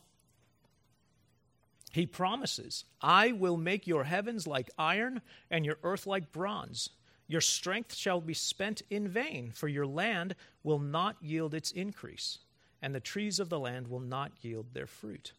he 1.93 2.07
promises, 2.07 2.85
I 3.01 3.33
will 3.33 3.57
make 3.57 3.87
your 3.87 4.05
heavens 4.05 4.47
like 4.47 4.71
iron 4.79 5.23
and 5.51 5.65
your 5.65 5.79
earth 5.83 6.07
like 6.07 6.33
bronze. 6.33 6.91
Your 7.29 7.43
strength 7.43 7.95
shall 7.95 8.23
be 8.23 8.35
spent 8.35 8.83
in 8.89 9.07
vain, 9.07 9.53
for 9.55 9.69
your 9.69 9.87
land 9.87 10.35
will 10.63 10.79
not 10.79 11.17
yield 11.21 11.55
its 11.55 11.71
increase, 11.71 12.39
and 12.81 12.95
the 12.95 13.01
trees 13.01 13.39
of 13.39 13.51
the 13.51 13.59
land 13.59 13.89
will 13.89 14.01
not 14.01 14.33
yield 14.41 14.73
their 14.73 14.87
fruit. 14.87 15.35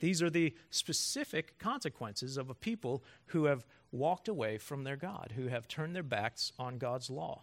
These 0.00 0.22
are 0.22 0.30
the 0.30 0.54
specific 0.70 1.58
consequences 1.58 2.36
of 2.36 2.50
a 2.50 2.54
people 2.54 3.04
who 3.26 3.44
have 3.44 3.64
walked 3.92 4.26
away 4.26 4.58
from 4.58 4.82
their 4.82 4.96
God, 4.96 5.34
who 5.36 5.46
have 5.46 5.68
turned 5.68 5.94
their 5.94 6.02
backs 6.02 6.52
on 6.58 6.78
God's 6.78 7.08
law. 7.08 7.42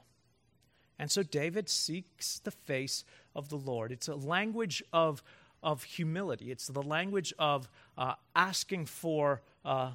And 0.98 1.10
so 1.10 1.24
David 1.24 1.70
seeks 1.70 2.40
the 2.40 2.52
face 2.52 3.06
of 3.36 3.48
the 3.48 3.56
Lord. 3.56 3.92
It's 3.92 4.10
a 4.10 4.16
language 4.16 4.84
of, 4.92 5.24
of 5.64 5.84
humility, 5.84 6.52
it's 6.52 6.68
the 6.68 6.84
language 6.84 7.34
of 7.40 7.70
uh, 7.98 8.16
asking 8.36 8.88
for 8.88 9.42
uh, 9.64 9.92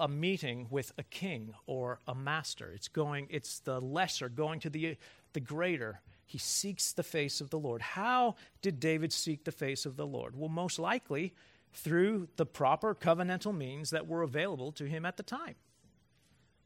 a 0.00 0.08
meeting 0.08 0.66
with 0.70 0.92
a 0.98 1.02
king 1.02 1.54
or 1.66 2.00
a 2.06 2.14
master. 2.14 2.70
It's 2.74 2.88
going, 2.88 3.26
it's 3.30 3.60
the 3.60 3.80
lesser 3.80 4.28
going 4.28 4.60
to 4.60 4.70
the, 4.70 4.96
the 5.32 5.40
greater. 5.40 6.00
He 6.24 6.38
seeks 6.38 6.92
the 6.92 7.02
face 7.02 7.40
of 7.40 7.50
the 7.50 7.58
Lord. 7.58 7.82
How 7.82 8.36
did 8.62 8.80
David 8.80 9.12
seek 9.12 9.44
the 9.44 9.52
face 9.52 9.86
of 9.86 9.96
the 9.96 10.06
Lord? 10.06 10.36
Well, 10.36 10.48
most 10.48 10.78
likely 10.78 11.34
through 11.72 12.28
the 12.36 12.46
proper 12.46 12.94
covenantal 12.94 13.56
means 13.56 13.90
that 13.90 14.06
were 14.06 14.22
available 14.22 14.72
to 14.72 14.84
him 14.84 15.04
at 15.04 15.16
the 15.16 15.22
time. 15.22 15.56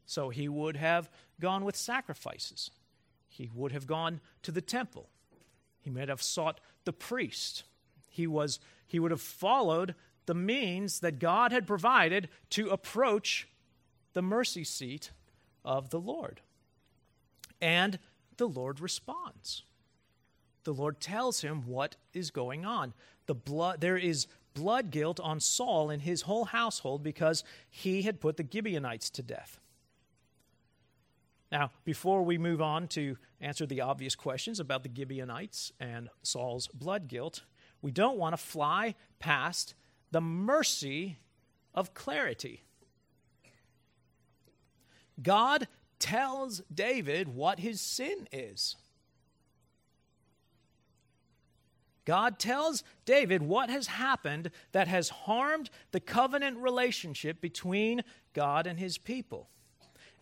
So 0.05 0.29
he 0.29 0.47
would 0.47 0.75
have 0.77 1.09
gone 1.39 1.65
with 1.65 1.75
sacrifices. 1.75 2.71
He 3.29 3.49
would 3.53 3.71
have 3.71 3.87
gone 3.87 4.21
to 4.43 4.51
the 4.51 4.61
temple. 4.61 5.09
He 5.79 5.89
might 5.89 6.09
have 6.09 6.21
sought 6.21 6.59
the 6.85 6.93
priest. 6.93 7.63
He, 8.09 8.27
was, 8.27 8.59
he 8.85 8.99
would 8.99 9.11
have 9.11 9.21
followed 9.21 9.95
the 10.25 10.35
means 10.35 10.99
that 10.99 11.19
God 11.19 11.51
had 11.51 11.67
provided 11.67 12.29
to 12.51 12.69
approach 12.69 13.47
the 14.13 14.21
mercy 14.21 14.63
seat 14.63 15.11
of 15.65 15.89
the 15.89 15.99
Lord. 15.99 16.41
And 17.61 17.99
the 18.37 18.47
Lord 18.47 18.79
responds. 18.79 19.63
The 20.63 20.73
Lord 20.73 20.99
tells 20.99 21.41
him 21.41 21.65
what 21.65 21.95
is 22.13 22.31
going 22.31 22.65
on. 22.65 22.93
The 23.25 23.35
blood 23.35 23.81
there 23.81 23.97
is 23.97 24.27
blood 24.53 24.91
guilt 24.91 25.19
on 25.19 25.39
Saul 25.39 25.89
and 25.89 26.01
his 26.01 26.23
whole 26.23 26.45
household 26.45 27.03
because 27.03 27.43
he 27.69 28.03
had 28.03 28.21
put 28.21 28.37
the 28.37 28.47
Gibeonites 28.49 29.09
to 29.11 29.23
death. 29.23 29.59
Now, 31.51 31.71
before 31.85 32.23
we 32.23 32.37
move 32.37 32.61
on 32.61 32.87
to 32.89 33.17
answer 33.39 33.65
the 33.65 33.81
obvious 33.81 34.15
questions 34.15 34.59
about 34.59 34.83
the 34.83 34.91
Gibeonites 34.93 35.71
and 35.79 36.09
Saul's 36.23 36.67
blood 36.67 37.07
guilt, 37.07 37.43
we 37.81 37.91
don't 37.91 38.17
want 38.17 38.33
to 38.33 38.43
fly 38.43 38.95
past 39.19 39.75
the 40.13 40.21
mercy 40.21 41.17
of 41.73 41.95
clarity. 41.95 42.61
God 45.21 45.67
tells 45.97 46.61
David 46.73 47.27
what 47.27 47.59
his 47.59 47.81
sin 47.81 48.27
is. 48.31 48.75
God 52.05 52.37
tells 52.37 52.83
David 53.05 53.41
what 53.41 53.71
has 53.71 53.87
happened 53.87 54.51
that 54.71 54.87
has 54.87 55.09
harmed 55.09 55.71
the 55.91 55.99
covenant 55.99 56.57
relationship 56.57 57.41
between 57.41 58.03
God 58.33 58.67
and 58.67 58.77
his 58.77 58.99
people. 58.99 59.49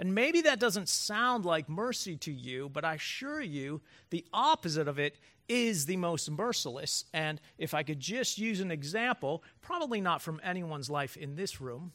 And 0.01 0.15
maybe 0.15 0.41
that 0.41 0.59
doesn't 0.59 0.89
sound 0.89 1.45
like 1.45 1.69
mercy 1.69 2.17
to 2.17 2.31
you, 2.31 2.69
but 2.69 2.83
I 2.83 2.95
assure 2.95 3.39
you 3.39 3.81
the 4.09 4.25
opposite 4.33 4.87
of 4.87 4.97
it 4.97 5.19
is 5.47 5.85
the 5.85 5.95
most 5.95 6.31
merciless. 6.31 7.05
And 7.13 7.39
if 7.59 7.75
I 7.75 7.83
could 7.83 7.99
just 7.99 8.39
use 8.39 8.61
an 8.61 8.71
example, 8.71 9.43
probably 9.61 10.01
not 10.01 10.23
from 10.23 10.41
anyone's 10.43 10.89
life 10.89 11.15
in 11.17 11.35
this 11.35 11.61
room, 11.61 11.91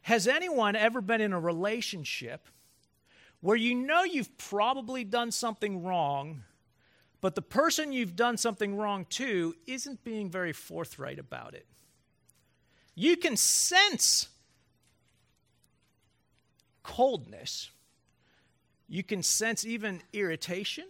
has 0.00 0.26
anyone 0.26 0.76
ever 0.76 1.02
been 1.02 1.20
in 1.20 1.34
a 1.34 1.40
relationship 1.40 2.48
where 3.42 3.56
you 3.56 3.74
know 3.74 4.02
you've 4.04 4.38
probably 4.38 5.04
done 5.04 5.30
something 5.30 5.82
wrong, 5.82 6.42
but 7.20 7.34
the 7.34 7.42
person 7.42 7.92
you've 7.92 8.16
done 8.16 8.38
something 8.38 8.78
wrong 8.78 9.04
to 9.10 9.54
isn't 9.66 10.04
being 10.04 10.30
very 10.30 10.54
forthright 10.54 11.18
about 11.18 11.52
it? 11.52 11.66
You 12.94 13.18
can 13.18 13.36
sense 13.36 14.28
coldness. 16.84 17.70
You 18.88 19.02
can 19.02 19.24
sense 19.24 19.66
even 19.66 20.02
irritation. 20.12 20.84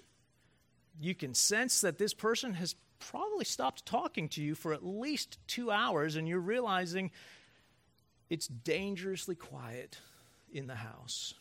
You 1.00 1.14
can 1.14 1.32
sense 1.32 1.80
that 1.80 1.96
this 1.96 2.12
person 2.12 2.52
has 2.54 2.74
probably 2.98 3.44
stopped 3.46 3.86
talking 3.86 4.28
to 4.30 4.42
you 4.42 4.54
for 4.54 4.74
at 4.74 4.84
least 4.84 5.38
two 5.46 5.70
hours, 5.70 6.16
and 6.16 6.28
you're 6.28 6.38
realizing 6.40 7.10
it's 8.28 8.46
dangerously 8.46 9.34
quiet 9.34 9.98
in 10.52 10.66
the 10.66 10.74
house. 10.74 11.34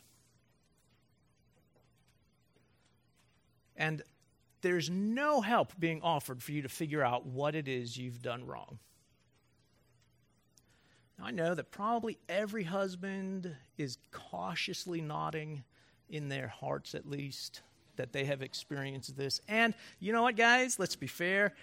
And 3.76 4.02
there's 4.62 4.88
no 4.88 5.40
help 5.40 5.72
being 5.78 6.00
offered 6.02 6.42
for 6.42 6.52
you 6.52 6.62
to 6.62 6.68
figure 6.68 7.02
out 7.02 7.26
what 7.26 7.54
it 7.54 7.68
is 7.68 7.96
you've 7.96 8.22
done 8.22 8.46
wrong. 8.46 8.78
I 11.22 11.30
know 11.30 11.54
that 11.54 11.70
probably 11.70 12.18
every 12.28 12.64
husband 12.64 13.54
is 13.78 13.98
cautiously 14.10 15.00
nodding 15.00 15.64
in 16.08 16.28
their 16.28 16.48
hearts, 16.48 16.94
at 16.94 17.08
least, 17.08 17.62
that 17.96 18.12
they 18.12 18.24
have 18.24 18.42
experienced 18.42 19.16
this. 19.16 19.40
And 19.48 19.74
you 20.00 20.12
know 20.12 20.22
what, 20.22 20.36
guys? 20.36 20.78
Let's 20.78 20.96
be 20.96 21.06
fair. 21.06 21.54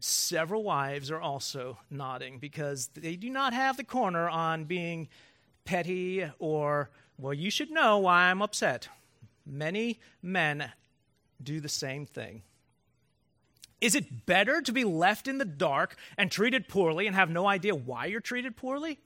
Several 0.00 0.62
wives 0.62 1.10
are 1.10 1.20
also 1.20 1.78
nodding 1.90 2.38
because 2.38 2.88
they 2.94 3.16
do 3.16 3.30
not 3.30 3.52
have 3.52 3.76
the 3.76 3.84
corner 3.84 4.28
on 4.28 4.64
being 4.64 5.08
petty 5.64 6.28
or, 6.38 6.90
well, 7.18 7.34
you 7.34 7.50
should 7.50 7.70
know 7.70 7.98
why 7.98 8.24
I'm 8.24 8.42
upset. 8.42 8.88
Many 9.46 10.00
men 10.22 10.72
do 11.42 11.60
the 11.60 11.68
same 11.68 12.06
thing. 12.06 12.42
Is 13.80 13.94
it 13.94 14.26
better 14.26 14.60
to 14.60 14.72
be 14.72 14.84
left 14.84 15.26
in 15.26 15.38
the 15.38 15.44
dark 15.44 15.96
and 16.18 16.30
treated 16.30 16.68
poorly 16.68 17.06
and 17.06 17.16
have 17.16 17.30
no 17.30 17.46
idea 17.46 17.74
why 17.74 18.06
you're 18.06 18.20
treated 18.20 18.56
poorly? 18.56 18.98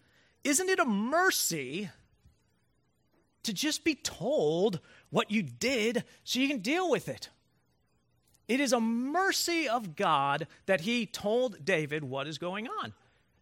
Isn't 0.43 0.69
it 0.69 0.79
a 0.79 0.85
mercy 0.85 1.91
to 3.45 3.53
just 3.53 3.85
be 3.85 3.95
told 3.95 4.81
what 5.11 5.31
you 5.31 5.43
did 5.43 6.05
so 6.25 6.41
you 6.41 6.49
can 6.49 6.59
deal 6.59 6.91
with 6.91 7.09
it? 7.09 7.31
It 8.49 8.61
is 8.61 8.73
a 8.73 8.81
mercy 8.81 9.69
of 9.69 9.97
God 9.97 10.47
that 10.67 10.83
he 10.83 11.07
told 11.07 11.65
David 11.65 12.05
what 12.05 12.27
is 12.27 12.37
going 12.37 12.69
on. 12.69 12.93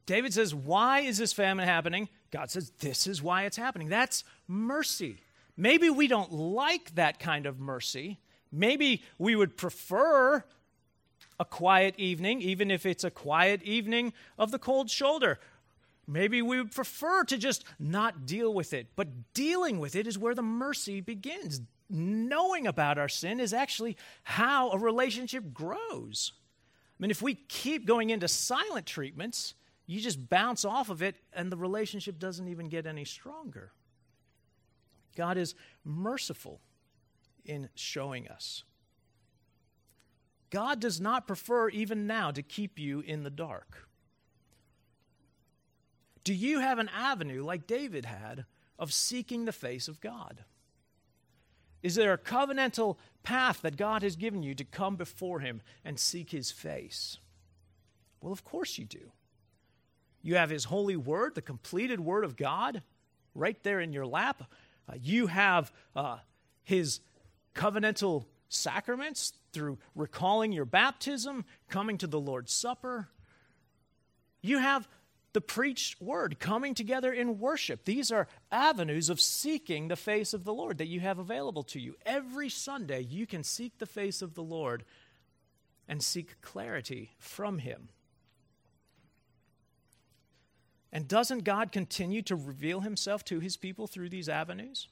David 0.06 0.32
says, 0.34 0.54
Why 0.54 1.00
is 1.00 1.18
this 1.18 1.32
famine 1.32 1.66
happening? 1.66 2.08
God 2.30 2.50
says, 2.50 2.70
This 2.78 3.06
is 3.06 3.22
why 3.22 3.44
it's 3.44 3.56
happening. 3.56 3.88
That's 3.88 4.24
mercy. 4.46 5.16
Maybe 5.56 5.90
we 5.90 6.08
don't 6.08 6.32
like 6.32 6.94
that 6.94 7.18
kind 7.18 7.46
of 7.46 7.58
mercy. 7.58 8.20
Maybe 8.50 9.02
we 9.18 9.34
would 9.34 9.56
prefer 9.56 10.44
a 11.38 11.44
quiet 11.44 11.94
evening, 11.98 12.40
even 12.40 12.70
if 12.70 12.86
it's 12.86 13.04
a 13.04 13.10
quiet 13.10 13.62
evening 13.62 14.12
of 14.38 14.50
the 14.50 14.58
cold 14.58 14.90
shoulder. 14.90 15.38
Maybe 16.06 16.42
we 16.42 16.58
would 16.58 16.72
prefer 16.72 17.24
to 17.24 17.38
just 17.38 17.64
not 17.78 18.26
deal 18.26 18.52
with 18.52 18.72
it, 18.72 18.88
but 18.96 19.32
dealing 19.34 19.78
with 19.78 19.94
it 19.94 20.06
is 20.06 20.18
where 20.18 20.34
the 20.34 20.42
mercy 20.42 21.00
begins. 21.00 21.60
Knowing 21.88 22.66
about 22.66 22.98
our 22.98 23.08
sin 23.08 23.38
is 23.38 23.52
actually 23.52 23.96
how 24.24 24.70
a 24.70 24.78
relationship 24.78 25.52
grows. 25.54 26.32
I 26.98 27.02
mean, 27.02 27.10
if 27.10 27.22
we 27.22 27.34
keep 27.34 27.86
going 27.86 28.10
into 28.10 28.28
silent 28.28 28.86
treatments, 28.86 29.54
you 29.86 30.00
just 30.00 30.28
bounce 30.28 30.64
off 30.64 30.88
of 30.88 31.02
it 31.02 31.16
and 31.32 31.50
the 31.50 31.56
relationship 31.56 32.18
doesn't 32.18 32.48
even 32.48 32.68
get 32.68 32.86
any 32.86 33.04
stronger. 33.04 33.72
God 35.16 35.36
is 35.36 35.54
merciful 35.84 36.60
in 37.44 37.68
showing 37.74 38.28
us. 38.28 38.64
God 40.52 40.80
does 40.80 41.00
not 41.00 41.26
prefer, 41.26 41.70
even 41.70 42.06
now, 42.06 42.30
to 42.30 42.42
keep 42.42 42.78
you 42.78 43.00
in 43.00 43.22
the 43.22 43.30
dark. 43.30 43.88
Do 46.24 46.34
you 46.34 46.60
have 46.60 46.78
an 46.78 46.90
avenue, 46.94 47.42
like 47.42 47.66
David 47.66 48.04
had, 48.04 48.44
of 48.78 48.92
seeking 48.92 49.46
the 49.46 49.52
face 49.52 49.88
of 49.88 50.02
God? 50.02 50.44
Is 51.82 51.94
there 51.94 52.12
a 52.12 52.18
covenantal 52.18 52.98
path 53.22 53.62
that 53.62 53.78
God 53.78 54.02
has 54.02 54.14
given 54.14 54.42
you 54.42 54.54
to 54.54 54.64
come 54.64 54.96
before 54.96 55.40
Him 55.40 55.62
and 55.86 55.98
seek 55.98 56.30
His 56.30 56.50
face? 56.50 57.16
Well, 58.20 58.32
of 58.32 58.44
course 58.44 58.76
you 58.76 58.84
do. 58.84 59.10
You 60.20 60.36
have 60.36 60.50
His 60.50 60.64
holy 60.64 60.96
word, 60.96 61.34
the 61.34 61.40
completed 61.40 61.98
word 61.98 62.24
of 62.24 62.36
God, 62.36 62.82
right 63.34 63.60
there 63.62 63.80
in 63.80 63.94
your 63.94 64.06
lap. 64.06 64.42
Uh, 64.86 64.96
you 65.02 65.28
have 65.28 65.72
uh, 65.96 66.18
His 66.62 67.00
covenantal 67.54 68.26
sacraments 68.52 69.32
through 69.52 69.78
recalling 69.94 70.52
your 70.52 70.64
baptism, 70.64 71.44
coming 71.68 71.98
to 71.98 72.06
the 72.06 72.20
Lord's 72.20 72.52
Supper. 72.52 73.08
You 74.40 74.58
have 74.58 74.88
the 75.32 75.40
preached 75.40 76.00
word, 76.00 76.38
coming 76.38 76.74
together 76.74 77.12
in 77.12 77.38
worship. 77.38 77.84
These 77.84 78.12
are 78.12 78.28
avenues 78.50 79.08
of 79.08 79.20
seeking 79.20 79.88
the 79.88 79.96
face 79.96 80.34
of 80.34 80.44
the 80.44 80.52
Lord 80.52 80.78
that 80.78 80.88
you 80.88 81.00
have 81.00 81.18
available 81.18 81.62
to 81.64 81.80
you. 81.80 81.96
Every 82.04 82.48
Sunday, 82.48 83.00
you 83.00 83.26
can 83.26 83.42
seek 83.42 83.78
the 83.78 83.86
face 83.86 84.20
of 84.20 84.34
the 84.34 84.42
Lord 84.42 84.84
and 85.88 86.02
seek 86.02 86.40
clarity 86.42 87.12
from 87.18 87.58
Him. 87.58 87.88
And 90.92 91.08
doesn't 91.08 91.44
God 91.44 91.72
continue 91.72 92.20
to 92.22 92.36
reveal 92.36 92.80
Himself 92.80 93.24
to 93.26 93.40
His 93.40 93.56
people 93.56 93.86
through 93.86 94.10
these 94.10 94.28
avenues? 94.28 94.88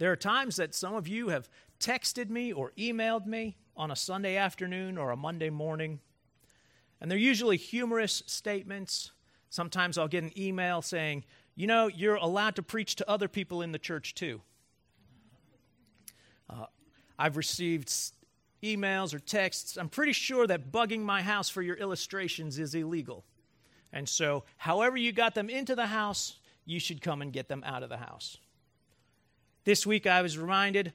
There 0.00 0.10
are 0.10 0.16
times 0.16 0.56
that 0.56 0.74
some 0.74 0.94
of 0.94 1.06
you 1.06 1.28
have 1.28 1.50
texted 1.78 2.30
me 2.30 2.54
or 2.54 2.72
emailed 2.78 3.26
me 3.26 3.58
on 3.76 3.90
a 3.90 3.96
Sunday 3.96 4.34
afternoon 4.34 4.96
or 4.96 5.10
a 5.10 5.16
Monday 5.16 5.50
morning, 5.50 6.00
and 7.02 7.10
they're 7.10 7.18
usually 7.18 7.58
humorous 7.58 8.22
statements. 8.24 9.12
Sometimes 9.50 9.98
I'll 9.98 10.08
get 10.08 10.24
an 10.24 10.32
email 10.38 10.80
saying, 10.80 11.24
You 11.54 11.66
know, 11.66 11.88
you're 11.88 12.14
allowed 12.14 12.56
to 12.56 12.62
preach 12.62 12.96
to 12.96 13.10
other 13.10 13.28
people 13.28 13.60
in 13.60 13.72
the 13.72 13.78
church 13.78 14.14
too. 14.14 14.40
Uh, 16.48 16.64
I've 17.18 17.36
received 17.36 17.92
emails 18.62 19.12
or 19.12 19.18
texts. 19.18 19.76
I'm 19.76 19.90
pretty 19.90 20.14
sure 20.14 20.46
that 20.46 20.72
bugging 20.72 21.02
my 21.02 21.20
house 21.20 21.50
for 21.50 21.60
your 21.60 21.76
illustrations 21.76 22.58
is 22.58 22.74
illegal. 22.74 23.26
And 23.92 24.08
so, 24.08 24.44
however 24.56 24.96
you 24.96 25.12
got 25.12 25.34
them 25.34 25.50
into 25.50 25.74
the 25.74 25.88
house, 25.88 26.38
you 26.64 26.80
should 26.80 27.02
come 27.02 27.20
and 27.20 27.34
get 27.34 27.48
them 27.48 27.62
out 27.66 27.82
of 27.82 27.90
the 27.90 27.98
house. 27.98 28.38
This 29.64 29.86
week 29.86 30.06
I 30.06 30.22
was 30.22 30.38
reminded, 30.38 30.92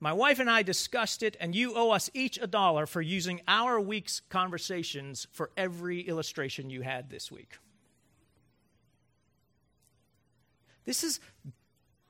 my 0.00 0.12
wife 0.12 0.38
and 0.38 0.50
I 0.50 0.62
discussed 0.62 1.22
it, 1.22 1.36
and 1.40 1.54
you 1.54 1.74
owe 1.74 1.90
us 1.90 2.10
each 2.14 2.38
a 2.40 2.46
dollar 2.46 2.86
for 2.86 3.00
using 3.00 3.40
our 3.48 3.80
week's 3.80 4.20
conversations 4.28 5.26
for 5.32 5.50
every 5.56 6.00
illustration 6.00 6.70
you 6.70 6.82
had 6.82 7.10
this 7.10 7.30
week. 7.30 7.58
This 10.84 11.02
is 11.02 11.20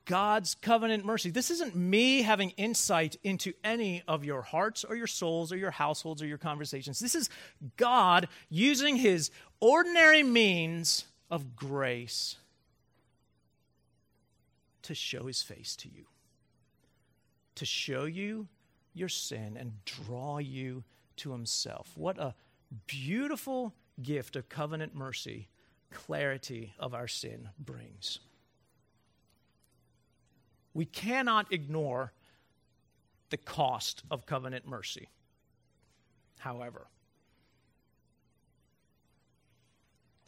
God's 0.05 0.55
covenant 0.55 1.05
mercy. 1.05 1.31
This 1.31 1.51
isn't 1.51 1.75
me 1.75 2.23
having 2.23 2.51
insight 2.51 3.17
into 3.25 3.53
any 3.65 4.03
of 4.07 4.25
your 4.25 4.43
hearts 4.43 4.85
or 4.85 4.95
your 4.95 5.09
souls 5.09 5.53
or 5.53 5.57
your 5.57 5.73
households 5.73 6.23
or 6.23 6.27
your 6.27 6.39
conversations. 6.39 7.01
This 7.01 7.15
is 7.15 7.29
God 7.77 8.29
using 8.49 8.97
his 8.97 9.31
ordinary 9.61 10.23
means 10.23 11.07
of 11.31 11.57
grace 11.57 12.37
to 14.87 14.95
show 14.95 15.27
his 15.27 15.43
face 15.43 15.75
to 15.75 15.89
you, 15.89 16.07
to 17.57 17.65
show 17.67 18.05
you 18.05 18.47
your 18.95 19.09
sin 19.09 19.57
and 19.59 19.73
draw 19.85 20.39
you 20.39 20.85
to 21.17 21.33
himself. 21.33 21.91
What 21.97 22.19
a 22.19 22.37
beautiful 22.87 23.75
gift 24.01 24.37
of 24.37 24.49
covenant 24.49 24.95
mercy, 24.95 25.49
clarity 25.91 26.73
of 26.79 26.95
our 26.95 27.09
sin 27.09 27.49
brings. 27.59 28.21
We 30.73 30.85
cannot 30.85 31.53
ignore 31.53 32.13
the 33.31 33.39
cost 33.39 34.05
of 34.09 34.25
covenant 34.25 34.69
mercy, 34.69 35.09
however. 36.39 36.87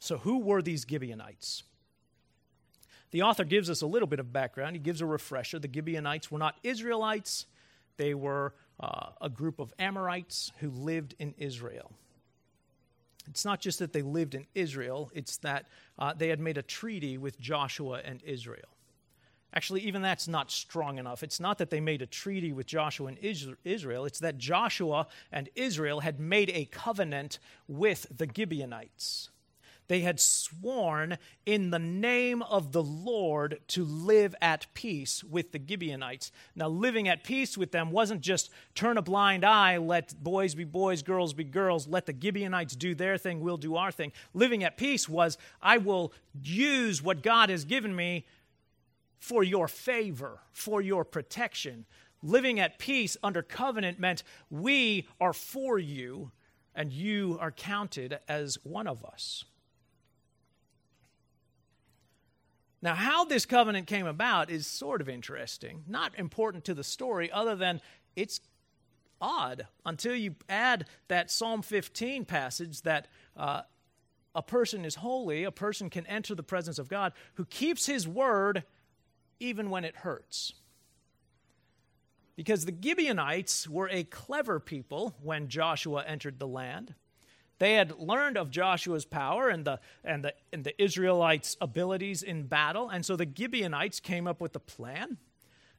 So, 0.00 0.18
who 0.18 0.38
were 0.40 0.62
these 0.62 0.84
Gibeonites? 0.88 1.62
The 3.10 3.22
author 3.22 3.44
gives 3.44 3.70
us 3.70 3.82
a 3.82 3.86
little 3.86 4.08
bit 4.08 4.20
of 4.20 4.32
background. 4.32 4.76
He 4.76 4.80
gives 4.80 5.00
a 5.00 5.06
refresher. 5.06 5.58
The 5.58 5.70
Gibeonites 5.72 6.30
were 6.30 6.38
not 6.38 6.58
Israelites, 6.62 7.46
they 7.96 8.14
were 8.14 8.54
uh, 8.80 9.10
a 9.20 9.28
group 9.28 9.58
of 9.58 9.72
Amorites 9.78 10.52
who 10.60 10.70
lived 10.70 11.14
in 11.18 11.34
Israel. 11.36 11.90
It's 13.28 13.44
not 13.44 13.60
just 13.60 13.80
that 13.80 13.92
they 13.92 14.02
lived 14.02 14.34
in 14.34 14.46
Israel, 14.54 15.10
it's 15.14 15.36
that 15.38 15.66
uh, 15.98 16.14
they 16.14 16.28
had 16.28 16.40
made 16.40 16.56
a 16.56 16.62
treaty 16.62 17.18
with 17.18 17.38
Joshua 17.38 18.00
and 18.04 18.22
Israel. 18.22 18.68
Actually, 19.54 19.80
even 19.82 20.02
that's 20.02 20.28
not 20.28 20.50
strong 20.50 20.98
enough. 20.98 21.22
It's 21.22 21.40
not 21.40 21.58
that 21.58 21.70
they 21.70 21.80
made 21.80 22.02
a 22.02 22.06
treaty 22.06 22.52
with 22.52 22.66
Joshua 22.66 23.08
and 23.08 23.18
Israel, 23.64 24.04
it's 24.04 24.20
that 24.20 24.38
Joshua 24.38 25.06
and 25.32 25.48
Israel 25.54 26.00
had 26.00 26.20
made 26.20 26.50
a 26.50 26.66
covenant 26.66 27.38
with 27.66 28.06
the 28.16 28.28
Gibeonites. 28.34 29.30
They 29.88 30.00
had 30.00 30.20
sworn 30.20 31.16
in 31.46 31.70
the 31.70 31.78
name 31.78 32.42
of 32.42 32.72
the 32.72 32.82
Lord 32.82 33.60
to 33.68 33.84
live 33.84 34.34
at 34.40 34.66
peace 34.74 35.24
with 35.24 35.52
the 35.52 35.60
Gibeonites. 35.66 36.30
Now, 36.54 36.68
living 36.68 37.08
at 37.08 37.24
peace 37.24 37.56
with 37.56 37.72
them 37.72 37.90
wasn't 37.90 38.20
just 38.20 38.50
turn 38.74 38.98
a 38.98 39.02
blind 39.02 39.44
eye, 39.44 39.78
let 39.78 40.22
boys 40.22 40.54
be 40.54 40.64
boys, 40.64 41.02
girls 41.02 41.32
be 41.32 41.44
girls, 41.44 41.88
let 41.88 42.04
the 42.04 42.14
Gibeonites 42.18 42.76
do 42.76 42.94
their 42.94 43.16
thing, 43.16 43.40
we'll 43.40 43.56
do 43.56 43.76
our 43.76 43.90
thing. 43.90 44.12
Living 44.34 44.62
at 44.62 44.76
peace 44.76 45.08
was, 45.08 45.38
I 45.62 45.78
will 45.78 46.12
use 46.42 47.02
what 47.02 47.22
God 47.22 47.48
has 47.48 47.64
given 47.64 47.96
me 47.96 48.26
for 49.18 49.42
your 49.42 49.68
favor, 49.68 50.40
for 50.52 50.82
your 50.82 51.04
protection. 51.04 51.86
Living 52.22 52.60
at 52.60 52.78
peace 52.78 53.16
under 53.22 53.42
covenant 53.42 53.98
meant 53.98 54.22
we 54.50 55.06
are 55.18 55.32
for 55.32 55.78
you 55.78 56.30
and 56.74 56.92
you 56.92 57.38
are 57.40 57.50
counted 57.50 58.18
as 58.28 58.58
one 58.62 58.86
of 58.86 59.04
us. 59.04 59.44
Now, 62.80 62.94
how 62.94 63.24
this 63.24 63.44
covenant 63.44 63.86
came 63.86 64.06
about 64.06 64.50
is 64.50 64.66
sort 64.66 65.00
of 65.00 65.08
interesting. 65.08 65.82
Not 65.88 66.16
important 66.18 66.64
to 66.66 66.74
the 66.74 66.84
story, 66.84 67.30
other 67.30 67.56
than 67.56 67.80
it's 68.14 68.40
odd 69.20 69.66
until 69.84 70.14
you 70.14 70.36
add 70.48 70.86
that 71.08 71.30
Psalm 71.30 71.62
15 71.62 72.24
passage 72.24 72.82
that 72.82 73.08
uh, 73.36 73.62
a 74.34 74.42
person 74.42 74.84
is 74.84 74.96
holy, 74.96 75.44
a 75.44 75.50
person 75.50 75.90
can 75.90 76.06
enter 76.06 76.34
the 76.34 76.42
presence 76.42 76.78
of 76.78 76.88
God 76.88 77.12
who 77.34 77.44
keeps 77.44 77.86
his 77.86 78.06
word 78.06 78.62
even 79.40 79.70
when 79.70 79.84
it 79.84 79.96
hurts. 79.96 80.52
Because 82.36 82.64
the 82.64 82.74
Gibeonites 82.80 83.68
were 83.68 83.88
a 83.88 84.04
clever 84.04 84.60
people 84.60 85.16
when 85.20 85.48
Joshua 85.48 86.04
entered 86.06 86.38
the 86.38 86.46
land. 86.46 86.94
They 87.58 87.74
had 87.74 87.98
learned 87.98 88.36
of 88.36 88.50
Joshua's 88.50 89.04
power 89.04 89.48
and 89.48 89.64
the, 89.64 89.80
and, 90.04 90.24
the, 90.24 90.34
and 90.52 90.64
the 90.64 90.80
Israelites' 90.82 91.56
abilities 91.60 92.22
in 92.22 92.46
battle, 92.46 92.88
and 92.88 93.04
so 93.04 93.16
the 93.16 93.28
Gibeonites 93.32 94.00
came 94.00 94.26
up 94.26 94.40
with 94.40 94.54
a 94.54 94.60
plan. 94.60 95.18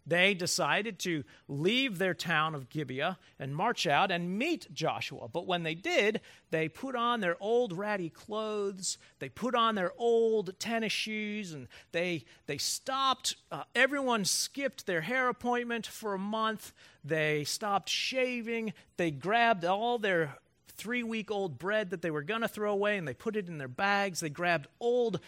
They 0.10 0.34
decided 0.34 0.98
to 1.00 1.24
leave 1.48 2.00
their 2.00 2.16
town 2.16 2.56
of 2.56 2.70
Gibeah 2.70 3.20
and 3.38 3.56
march 3.56 3.86
out 3.86 4.10
and 4.10 4.40
meet 4.40 4.74
Joshua. 4.74 5.28
But 5.28 5.46
when 5.46 5.62
they 5.62 5.76
did, 5.76 6.22
they 6.50 6.68
put 6.68 6.96
on 6.96 7.20
their 7.20 7.38
old 7.40 7.74
ratty 7.74 8.10
clothes, 8.10 8.98
they 9.20 9.30
put 9.30 9.54
on 9.54 9.76
their 9.76 9.92
old 9.98 10.58
tennis 10.58 10.94
shoes, 10.94 11.54
and 11.54 11.68
they, 11.92 12.26
they 12.48 12.58
stopped. 12.58 13.36
Uh, 13.52 13.64
everyone 13.76 14.26
skipped 14.26 14.88
their 14.88 15.02
hair 15.02 15.30
appointment 15.30 15.86
for 15.86 16.16
a 16.16 16.20
month. 16.20 16.74
They 17.04 17.44
stopped 17.44 17.90
shaving. 17.90 18.74
They 18.98 19.12
grabbed 19.12 19.64
all 19.64 20.00
their 20.00 20.38
three 20.72 21.04
week 21.04 21.32
old 21.32 21.58
bread 21.60 21.90
that 21.92 22.02
they 22.02 22.12
were 22.12 22.22
going 22.22 22.42
to 22.42 22.48
throw 22.48 22.72
away 22.72 22.98
and 22.98 23.08
they 23.08 23.14
put 23.14 23.36
it 23.36 23.48
in 23.48 23.58
their 23.58 23.68
bags. 23.68 24.20
They 24.20 24.30
grabbed 24.30 24.68
old 24.80 25.20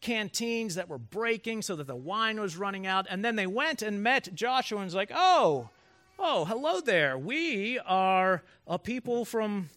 canteens 0.00 0.74
that 0.76 0.88
were 0.88 0.98
breaking 0.98 1.62
so 1.62 1.76
that 1.76 1.86
the 1.86 1.96
wine 1.96 2.40
was 2.40 2.56
running 2.56 2.86
out. 2.86 3.06
And 3.08 3.24
then 3.24 3.36
they 3.36 3.46
went 3.46 3.82
and 3.82 4.02
met 4.02 4.34
Joshua 4.34 4.78
and 4.78 4.86
was 4.86 4.94
like, 4.94 5.10
oh, 5.14 5.70
oh, 6.18 6.44
hello 6.44 6.80
there. 6.80 7.18
We 7.18 7.78
are 7.78 8.42
a 8.66 8.78
people 8.78 9.24
from, 9.24 9.70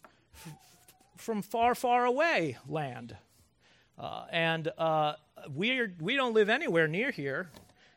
from 1.17 1.41
far, 1.41 1.75
far 1.75 2.05
away 2.05 2.58
land. 2.67 3.15
Uh, 3.97 4.25
and 4.32 4.71
uh, 4.77 5.13
we're, 5.53 5.93
we 5.99 6.15
don't 6.15 6.34
live 6.34 6.49
anywhere 6.49 6.88
near 6.88 7.12
here. 7.12 7.49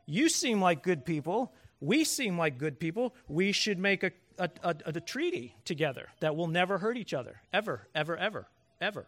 You 0.07 0.29
seem 0.29 0.61
like 0.61 0.83
good 0.83 1.05
people. 1.05 1.53
We 1.81 2.05
seem 2.05 2.39
like 2.39 2.59
good 2.59 2.79
people. 2.79 3.15
We 3.29 3.53
should 3.53 3.79
make 3.79 4.03
a 4.03 4.13
a, 4.39 4.51
a, 4.63 4.77
a 4.87 5.01
treaty 5.01 5.55
together 5.65 6.09
that 6.21 6.37
will 6.37 6.49
never 6.49 6.79
hurt 6.79 6.97
each 6.97 7.15
other, 7.15 7.41
ever, 7.53 7.89
ever, 7.95 8.17
ever, 8.17 8.49
ever. 8.81 9.07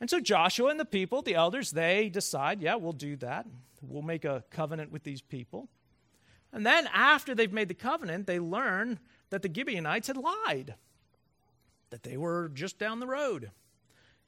And 0.00 0.08
so 0.08 0.20
Joshua 0.20 0.70
and 0.70 0.80
the 0.80 0.84
people, 0.84 1.22
the 1.22 1.34
elders, 1.34 1.70
they 1.70 2.08
decide, 2.08 2.62
yeah, 2.62 2.76
we'll 2.76 2.92
do 2.92 3.16
that. 3.16 3.46
We'll 3.82 4.02
make 4.02 4.24
a 4.24 4.44
covenant 4.50 4.90
with 4.90 5.04
these 5.04 5.20
people. 5.20 5.68
And 6.52 6.64
then 6.64 6.88
after 6.92 7.34
they've 7.34 7.52
made 7.52 7.68
the 7.68 7.74
covenant, 7.74 8.26
they 8.26 8.40
learn 8.40 8.98
that 9.30 9.42
the 9.42 9.52
Gibeonites 9.52 10.08
had 10.08 10.16
lied, 10.16 10.74
that 11.90 12.02
they 12.02 12.16
were 12.16 12.50
just 12.52 12.78
down 12.78 13.00
the 13.00 13.06
road 13.06 13.50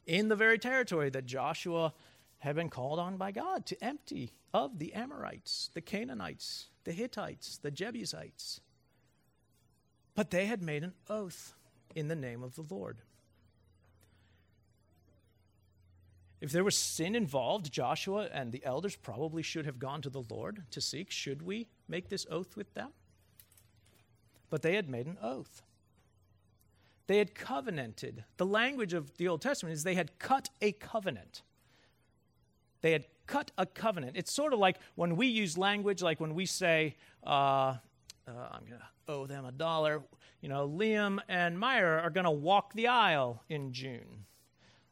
in 0.07 0.29
the 0.29 0.37
very 0.37 0.59
territory 0.59 1.11
that 1.11 1.27
Joshua 1.27 1.95
had 2.39 2.57
been 2.57 2.69
called 2.69 2.99
on 2.99 3.17
by 3.17 3.31
God 3.31 3.67
to 3.67 3.85
empty 3.85 4.33
of 4.53 4.79
the 4.79 4.93
Amorites, 4.95 5.71
the 5.75 5.81
Canaanites, 5.81 6.69
the 6.85 6.93
Hittites, 6.93 7.59
the 7.59 7.71
Jebusites. 7.71 8.61
But 10.15 10.31
they 10.31 10.47
had 10.47 10.63
made 10.63 10.85
an 10.85 10.93
oath 11.09 11.55
in 11.95 12.09
the 12.09 12.17
name 12.17 12.43
of 12.43 12.55
the 12.55 12.65
Lord. 12.69 12.99
If 16.41 16.51
there 16.51 16.65
was 16.65 16.77
sin 16.77 17.15
involved, 17.15 17.73
Joshua 17.73 18.29
and 18.33 18.51
the 18.51 18.65
elders 18.65 18.97
probably 18.97 19.43
should 19.43 19.65
have 19.65 19.79
gone 19.79 20.03
to 20.03 20.11
the 20.11 20.25
Lord 20.29 20.65
to 20.73 20.81
seek, 20.81 21.11
should 21.11 21.43
we 21.43 21.69
make 21.87 22.09
this 22.09 22.27
oath 22.29 22.57
with 22.57 22.75
them? 22.75 22.91
But 24.51 24.63
they 24.63 24.75
had 24.75 24.89
made 24.89 25.07
an 25.07 25.19
oath. 25.23 25.63
They 27.07 27.19
had 27.19 27.35
covenanted. 27.35 28.25
The 28.39 28.47
language 28.47 28.93
of 28.93 29.17
the 29.19 29.29
Old 29.29 29.41
Testament 29.41 29.73
is 29.73 29.85
they 29.85 29.95
had 29.95 30.19
cut 30.19 30.51
a 30.61 30.73
covenant. 30.73 31.43
They 32.81 32.91
had 32.91 33.07
cut 33.27 33.53
a 33.57 33.65
covenant. 33.65 34.17
It's 34.17 34.33
sort 34.33 34.53
of 34.53 34.59
like 34.59 34.79
when 34.97 35.17
we 35.17 35.29
use 35.29 35.57
language, 35.57 36.03
like 36.03 36.21
when 36.21 36.35
we 36.35 36.47
say, 36.47 36.97
uh, 37.23 37.77
uh, 38.37 38.49
I'm 38.53 38.65
going 38.67 38.81
to 38.81 39.13
owe 39.13 39.27
them 39.27 39.45
a 39.45 39.53
dollar. 39.53 40.03
You 40.41 40.49
know, 40.49 40.69
Liam 40.69 41.19
and 41.29 41.59
Meyer 41.59 41.99
are 41.99 42.11
going 42.11 42.25
to 42.25 42.31
walk 42.31 42.75
the 42.75 42.89
aisle 42.89 43.43
in 43.49 43.73
June. 43.73 44.25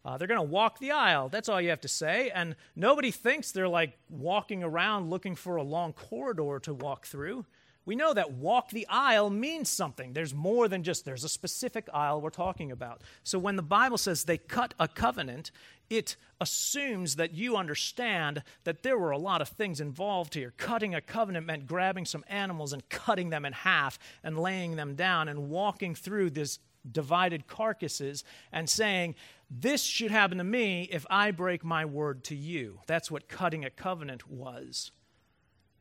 Uh, 0.05 0.17
they're 0.17 0.29
going 0.29 0.41
to 0.41 0.43
walk 0.43 0.79
the 0.79 0.93
aisle. 0.93 1.29
That's 1.29 1.49
all 1.49 1.61
you 1.61 1.69
have 1.71 1.81
to 1.83 1.89
say. 1.89 2.31
And 2.35 2.57
nobody 2.75 3.11
thinks 3.11 3.53
they're 3.53 3.69
like 3.69 3.99
walking 4.09 4.63
around 4.63 5.11
looking 5.11 5.35
for 5.35 5.57
a 5.57 5.63
long 5.63 5.93
corridor 5.93 6.59
to 6.61 6.73
walk 6.73 7.07
through. 7.07 7.45
We 7.87 7.97
know 7.97 8.13
that 8.13 8.33
walk 8.33 8.71
the 8.71 8.87
aisle 8.89 9.31
means 9.31 9.69
something. 9.69 10.13
There's 10.13 10.35
more 10.35 10.69
than 10.69 10.83
just 10.83 11.05
there's 11.05 11.25
a 11.25 11.29
specific 11.29 11.89
aisle 11.93 12.21
we're 12.21 12.31
talking 12.31 12.71
about. 12.71 13.03
So 13.25 13.39
when 13.39 13.57
the 13.57 13.63
Bible 13.63 13.99
says 13.99 14.25
they 14.25 14.39
cut 14.39 14.75
a 14.79 14.87
covenant, 14.87 15.51
it 15.89 16.17
assumes 16.41 17.17
that 17.17 17.35
you 17.35 17.57
understand 17.57 18.43
that 18.65 18.83
there 18.83 18.99
were 18.99 19.11
a 19.11 19.19
lot 19.19 19.41
of 19.41 19.49
things 19.49 19.81
involved 19.81 20.35
here. 20.35 20.53
Cutting 20.57 20.95
a 20.95 21.01
covenant 21.01 21.47
meant 21.47 21.67
grabbing 21.67 22.05
some 22.05 22.25
animals 22.29 22.73
and 22.73 22.89
cutting 22.91 23.31
them 23.31 23.45
in 23.45 23.53
half 23.53 23.99
and 24.23 24.39
laying 24.39 24.77
them 24.77 24.95
down 24.95 25.29
and 25.29 25.49
walking 25.49 25.95
through 25.95 26.31
these 26.31 26.59
divided 26.91 27.47
carcasses 27.47 28.25
and 28.53 28.69
saying, 28.69 29.15
This 29.51 29.83
should 29.83 30.11
happen 30.11 30.39
to 30.39 30.45
me 30.45 30.89
if 30.93 31.07
I 31.11 31.31
break 31.31 31.65
my 31.65 31.85
word 31.85 32.25
to 32.25 32.37
you. 32.37 32.81
That's 32.87 33.11
what 33.11 33.29
cutting 33.29 33.65
a 33.65 33.71
covenant 33.71 34.31
was. 34.31 34.93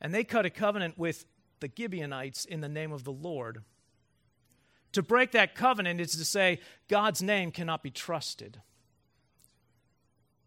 And 0.01 0.13
they 0.13 0.23
cut 0.23 0.45
a 0.45 0.49
covenant 0.49 0.97
with 0.97 1.25
the 1.59 1.71
Gibeonites 1.75 2.45
in 2.45 2.61
the 2.61 2.69
name 2.69 2.91
of 2.91 3.03
the 3.03 3.11
Lord. 3.11 3.63
To 4.93 5.03
break 5.03 5.31
that 5.31 5.55
covenant 5.55 6.01
is 6.01 6.13
to 6.13 6.25
say 6.25 6.59
God's 6.87 7.21
name 7.21 7.51
cannot 7.51 7.83
be 7.83 7.91
trusted. 7.91 8.61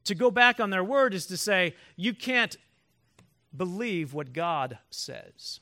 To 0.05 0.15
go 0.15 0.31
back 0.31 0.59
on 0.59 0.71
their 0.71 0.83
word 0.83 1.15
is 1.15 1.27
to 1.27 1.37
say, 1.37 1.77
you 1.97 2.13
can't 2.13 2.57
believe 3.57 4.15
what 4.15 4.33
God 4.33 4.79
says. 4.91 5.61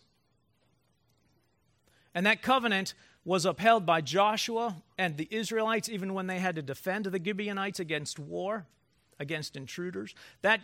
And 2.15 2.25
that 2.27 2.43
covenant 2.43 2.95
was 3.25 3.45
upheld 3.45 3.85
by 3.85 4.01
Joshua 4.01 4.77
and 4.97 5.17
the 5.17 5.29
Israelites 5.31 5.89
even 5.89 6.15
when 6.15 6.27
they 6.27 6.39
had 6.39 6.57
to 6.57 6.63
defend 6.63 7.05
the 7.05 7.23
Gibeonites 7.23 7.81
against 7.81 8.19
war, 8.19 8.67
against 9.19 9.57
intruders. 9.57 10.15
That 10.41 10.61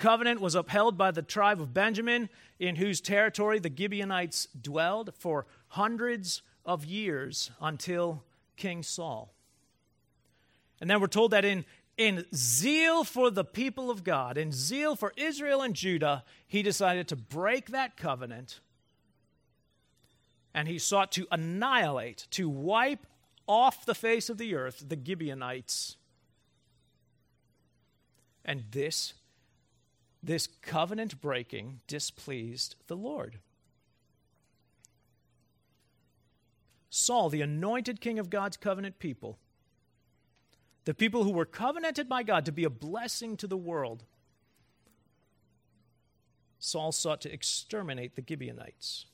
covenant 0.00 0.40
was 0.40 0.56
upheld 0.56 0.98
by 0.98 1.12
the 1.12 1.22
tribe 1.22 1.60
of 1.60 1.72
Benjamin, 1.72 2.28
in 2.58 2.76
whose 2.76 3.00
territory 3.00 3.60
the 3.60 3.72
Gibeonites 3.74 4.48
dwelled 4.60 5.12
for 5.16 5.46
hundreds 5.68 6.42
of 6.64 6.84
years 6.84 7.50
until 7.60 8.24
King 8.56 8.82
Saul. 8.82 9.32
And 10.80 10.90
then 10.90 11.00
we're 11.00 11.06
told 11.06 11.30
that 11.30 11.44
in 11.44 11.64
in 11.96 12.24
zeal 12.34 13.04
for 13.04 13.30
the 13.30 13.44
people 13.44 13.90
of 13.90 14.02
God, 14.02 14.38
in 14.38 14.52
zeal 14.52 14.96
for 14.96 15.12
Israel 15.18 15.60
and 15.60 15.74
Judah, 15.74 16.24
he 16.46 16.62
decided 16.62 17.06
to 17.08 17.16
break 17.16 17.72
that 17.72 17.98
covenant 17.98 18.60
and 20.54 20.66
he 20.66 20.78
sought 20.78 21.12
to 21.12 21.26
annihilate, 21.30 22.26
to 22.30 22.48
wipe 22.48 23.06
off 23.46 23.84
the 23.84 23.94
face 23.94 24.30
of 24.30 24.38
the 24.38 24.54
earth 24.54 24.84
the 24.88 24.98
Gibeonites. 25.02 25.96
And 28.44 28.64
this, 28.70 29.14
this 30.22 30.46
covenant 30.46 31.20
breaking 31.20 31.80
displeased 31.86 32.76
the 32.86 32.96
Lord. 32.96 33.38
Saul, 36.90 37.28
the 37.30 37.42
anointed 37.42 38.00
king 38.00 38.18
of 38.18 38.30
God's 38.30 38.56
covenant 38.56 38.98
people, 38.98 39.38
the 40.84 40.94
people 40.94 41.24
who 41.24 41.32
were 41.32 41.44
covenanted 41.44 42.08
by 42.08 42.22
God 42.22 42.44
to 42.46 42.52
be 42.52 42.64
a 42.64 42.70
blessing 42.70 43.36
to 43.38 43.46
the 43.46 43.56
world, 43.56 44.04
Saul 46.58 46.92
sought 46.92 47.20
to 47.22 47.32
exterminate 47.32 48.16
the 48.16 48.24
Gibeonites. 48.26 49.06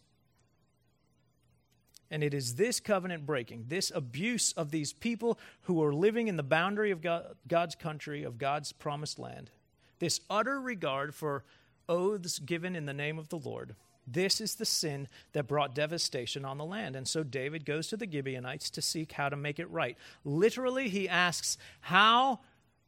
And 2.11 2.23
it 2.23 2.33
is 2.35 2.55
this 2.55 2.81
covenant 2.81 3.27
breaking, 3.27 3.65
this 3.69 3.93
abuse 3.95 4.53
of 4.53 4.71
these 4.71 4.93
people 4.93 5.39
who 5.63 5.83
are 5.83 5.93
living 5.93 6.29
in 6.29 6.37
the 6.37 6.43
boundary 6.43 6.93
of 6.93 7.01
God, 7.01 7.35
God's 7.49 7.75
country, 7.75 8.23
of 8.23 8.39
God's 8.39 8.73
promised 8.73 9.19
land, 9.19 9.51
this 9.99 10.21
utter 10.29 10.61
regard 10.61 11.15
for 11.15 11.45
oaths 11.89 12.39
given 12.39 12.77
in 12.77 12.87
the 12.87 12.93
name 12.93 13.19
of 13.19 13.29
the 13.29 13.39
Lord. 13.39 13.75
This 14.07 14.41
is 14.41 14.55
the 14.55 14.65
sin 14.65 15.09
that 15.33 15.49
brought 15.49 15.75
devastation 15.75 16.45
on 16.45 16.59
the 16.59 16.65
land. 16.65 16.95
And 16.95 17.09
so 17.09 17.23
David 17.25 17.65
goes 17.65 17.89
to 17.89 17.97
the 17.97 18.11
Gibeonites 18.11 18.71
to 18.71 18.83
seek 18.83 19.13
how 19.13 19.29
to 19.29 19.37
make 19.37 19.59
it 19.59 19.69
right. 19.71 19.97
Literally, 20.25 20.89
he 20.89 21.09
asks, 21.09 21.59
How 21.81 22.41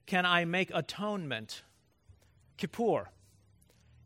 can 0.07 0.25
I 0.25 0.45
make 0.45 0.71
atonement? 0.73 1.63
Kippur. 2.57 3.09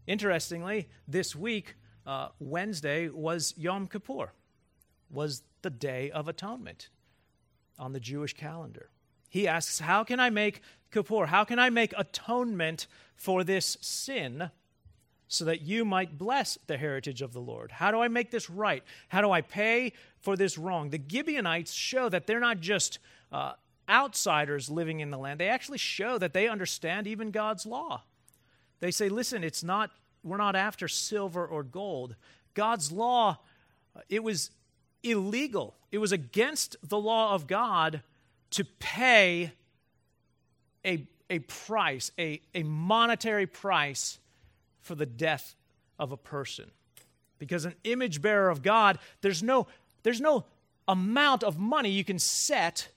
Interestingly, 0.06 0.88
this 1.06 1.36
week, 1.36 1.74
uh, 2.06 2.28
Wednesday 2.38 3.08
was 3.08 3.54
Yom 3.56 3.86
Kippur, 3.86 4.32
was 5.10 5.42
the 5.62 5.70
Day 5.70 6.10
of 6.10 6.28
Atonement 6.28 6.88
on 7.78 7.92
the 7.92 8.00
Jewish 8.00 8.34
calendar. 8.34 8.90
He 9.32 9.48
asks, 9.48 9.78
How 9.78 10.04
can 10.04 10.20
I 10.20 10.28
make 10.28 10.60
Kippur? 10.90 11.24
How 11.24 11.44
can 11.44 11.58
I 11.58 11.70
make 11.70 11.94
atonement 11.96 12.86
for 13.16 13.42
this 13.42 13.78
sin 13.80 14.50
so 15.26 15.46
that 15.46 15.62
you 15.62 15.86
might 15.86 16.18
bless 16.18 16.58
the 16.66 16.76
heritage 16.76 17.22
of 17.22 17.32
the 17.32 17.40
Lord? 17.40 17.72
How 17.72 17.90
do 17.90 18.02
I 18.02 18.08
make 18.08 18.30
this 18.30 18.50
right? 18.50 18.84
How 19.08 19.22
do 19.22 19.30
I 19.30 19.40
pay 19.40 19.94
for 20.20 20.36
this 20.36 20.58
wrong? 20.58 20.90
The 20.90 21.00
Gibeonites 21.08 21.72
show 21.72 22.10
that 22.10 22.26
they're 22.26 22.40
not 22.40 22.60
just 22.60 22.98
uh, 23.32 23.54
outsiders 23.88 24.68
living 24.68 25.00
in 25.00 25.10
the 25.10 25.16
land, 25.16 25.40
they 25.40 25.48
actually 25.48 25.78
show 25.78 26.18
that 26.18 26.34
they 26.34 26.46
understand 26.46 27.06
even 27.06 27.30
God's 27.30 27.64
law. 27.64 28.02
They 28.80 28.90
say, 28.90 29.08
Listen, 29.08 29.42
it's 29.42 29.64
not 29.64 29.92
we're 30.22 30.36
not 30.36 30.54
after 30.54 30.88
silver 30.88 31.46
or 31.46 31.62
gold. 31.62 32.16
God's 32.52 32.92
law, 32.92 33.38
it 34.10 34.22
was 34.22 34.50
illegal. 35.02 35.74
It 35.90 35.98
was 35.98 36.12
against 36.12 36.76
the 36.86 36.98
law 36.98 37.34
of 37.34 37.46
God 37.46 38.02
to 38.52 38.64
pay 38.64 39.52
a, 40.84 41.06
a 41.28 41.40
price, 41.40 42.10
a, 42.18 42.40
a 42.54 42.62
monetary 42.62 43.46
price 43.46 44.18
for 44.80 44.94
the 44.94 45.06
death 45.06 45.54
of 45.98 46.12
a 46.12 46.16
person. 46.16 46.70
Because 47.38 47.64
an 47.64 47.74
image 47.84 48.22
bearer 48.22 48.50
of 48.50 48.62
God, 48.62 48.98
there's 49.20 49.42
no, 49.42 49.66
there's 50.02 50.20
no 50.20 50.44
amount 50.86 51.42
of 51.42 51.58
money 51.58 51.90
you 51.90 52.04
can 52.04 52.18
set 52.18 52.88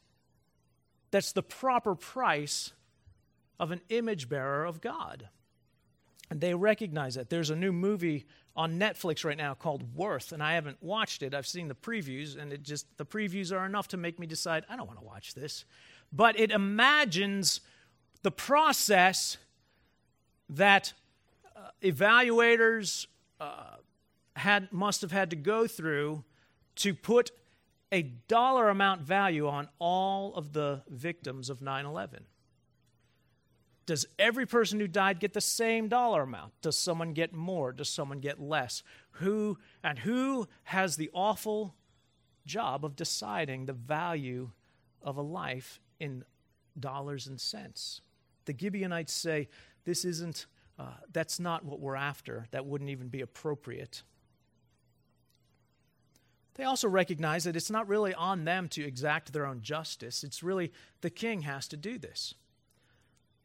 that's 1.12 1.32
the 1.32 1.44
proper 1.44 1.96
price 1.96 2.74
of 3.60 3.72
an 3.72 3.82
image 3.90 4.28
bearer 4.28 4.66
of 4.66 4.82
God. 4.82 5.30
And 6.30 6.42
they 6.42 6.54
recognize 6.54 7.16
that. 7.16 7.30
There's 7.30 7.50
a 7.50 7.56
new 7.56 7.72
movie 7.72 8.26
on 8.56 8.80
Netflix 8.80 9.24
right 9.24 9.38
now 9.38 9.54
called 9.54 9.96
Worth, 9.96 10.32
and 10.32 10.42
I 10.42 10.54
haven't 10.54 10.82
watched 10.82 11.22
it. 11.22 11.34
I've 11.34 11.46
seen 11.46 11.68
the 11.68 11.76
previews, 11.76 12.38
and 12.38 12.52
it 12.52 12.64
just 12.64 12.86
the 12.98 13.06
previews 13.06 13.52
are 13.52 13.66
enough 13.66 13.88
to 13.90 13.98
make 13.98 14.18
me 14.18 14.26
decide 14.26 14.66
I 14.70 14.76
don't 14.76 14.88
want 14.88 15.00
to 15.00 15.06
watch 15.06 15.34
this. 15.34 15.66
But 16.12 16.40
it 16.40 16.52
imagines 16.52 17.62
the 18.24 18.32
process 18.32 19.38
that 20.50 20.94
uh, 21.56 21.70
evaluators 21.84 23.08
uh, 23.40 23.76
had 24.36 24.72
must 24.72 25.02
have 25.02 25.12
had 25.12 25.30
to 25.32 25.36
go 25.36 25.68
through 25.68 26.24
to 26.76 26.94
put 26.94 27.32
a 27.92 28.02
dollar 28.28 28.70
amount 28.70 29.02
value 29.02 29.48
on 29.48 29.68
all 29.80 30.34
of 30.36 30.54
the 30.54 30.82
victims 30.90 31.50
of 31.50 31.62
9 31.62 31.86
11. 31.86 32.26
Does 33.86 34.08
every 34.18 34.48
person 34.48 34.80
who 34.80 34.88
died 34.88 35.20
get 35.20 35.34
the 35.34 35.42
same 35.42 35.88
dollar 35.88 36.24
amount? 36.24 36.54
Does 36.62 36.78
someone 36.78 37.14
get 37.14 37.34
more? 37.34 37.72
Does 37.72 37.90
someone 37.90 38.20
get 38.20 38.42
less? 38.42 38.82
Who 39.12 39.60
and 39.84 40.00
who 40.00 40.48
has 40.64 40.96
the 40.96 41.12
awful 41.14 41.76
job 42.46 42.84
of 42.84 42.96
deciding 42.96 43.66
the 43.66 43.74
value 43.74 44.52
of 45.02 45.18
a 45.18 45.22
life 45.22 45.80
in 46.00 46.24
dollars 46.80 47.28
and 47.28 47.40
cents? 47.40 48.02
The 48.46 48.56
Gibeonites 48.58 49.14
say 49.14 49.50
this 49.84 50.04
isn't 50.04 50.48
uh, 50.78 50.96
that's 51.14 51.40
not 51.40 51.64
what 51.64 51.80
we're 51.80 51.96
after. 51.96 52.48
That 52.52 52.66
wouldn't 52.66 52.90
even 52.90 53.08
be 53.08 53.22
appropriate. 53.22 54.04
They 56.56 56.64
also 56.64 56.88
recognize 56.90 57.44
that 57.44 57.56
it's 57.56 57.70
not 57.70 57.88
really 57.88 58.14
on 58.14 58.46
them 58.46 58.68
to 58.70 58.84
exact 58.84 59.32
their 59.32 59.46
own 59.46 59.62
justice. 59.62 60.24
It's 60.24 60.42
really 60.42 60.72
the 61.02 61.10
king 61.10 61.42
has 61.42 61.68
to 61.70 61.78
do 61.78 61.98
this 61.98 62.34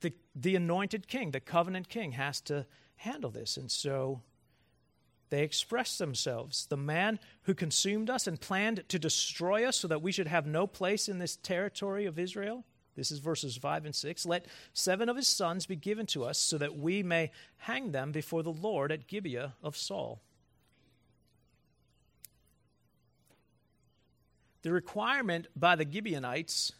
the, 0.00 0.12
the 0.34 0.56
anointed 0.56 1.08
king, 1.08 1.30
the 1.30 1.40
covenant 1.40 1.88
king, 1.88 2.12
has 2.12 2.40
to 2.42 2.66
handle 2.96 3.30
this. 3.30 3.56
And 3.56 3.70
so 3.70 4.22
they 5.30 5.42
express 5.42 5.96
themselves. 5.98 6.66
The 6.66 6.76
man 6.76 7.18
who 7.42 7.54
consumed 7.54 8.10
us 8.10 8.26
and 8.26 8.40
planned 8.40 8.84
to 8.88 8.98
destroy 8.98 9.64
us 9.64 9.76
so 9.76 9.88
that 9.88 10.02
we 10.02 10.12
should 10.12 10.26
have 10.26 10.46
no 10.46 10.66
place 10.66 11.08
in 11.08 11.18
this 11.18 11.36
territory 11.36 12.06
of 12.06 12.18
Israel. 12.18 12.64
This 12.96 13.12
is 13.12 13.20
verses 13.20 13.56
5 13.56 13.86
and 13.86 13.94
6. 13.94 14.26
Let 14.26 14.46
seven 14.72 15.08
of 15.08 15.16
his 15.16 15.28
sons 15.28 15.66
be 15.66 15.76
given 15.76 16.06
to 16.06 16.24
us 16.24 16.38
so 16.38 16.58
that 16.58 16.76
we 16.76 17.02
may 17.02 17.30
hang 17.58 17.92
them 17.92 18.12
before 18.12 18.42
the 18.42 18.52
Lord 18.52 18.90
at 18.90 19.06
Gibeah 19.06 19.54
of 19.62 19.76
Saul. 19.76 20.20
The 24.62 24.72
requirement 24.72 25.46
by 25.56 25.76
the 25.76 25.90
Gibeonites, 25.90 26.72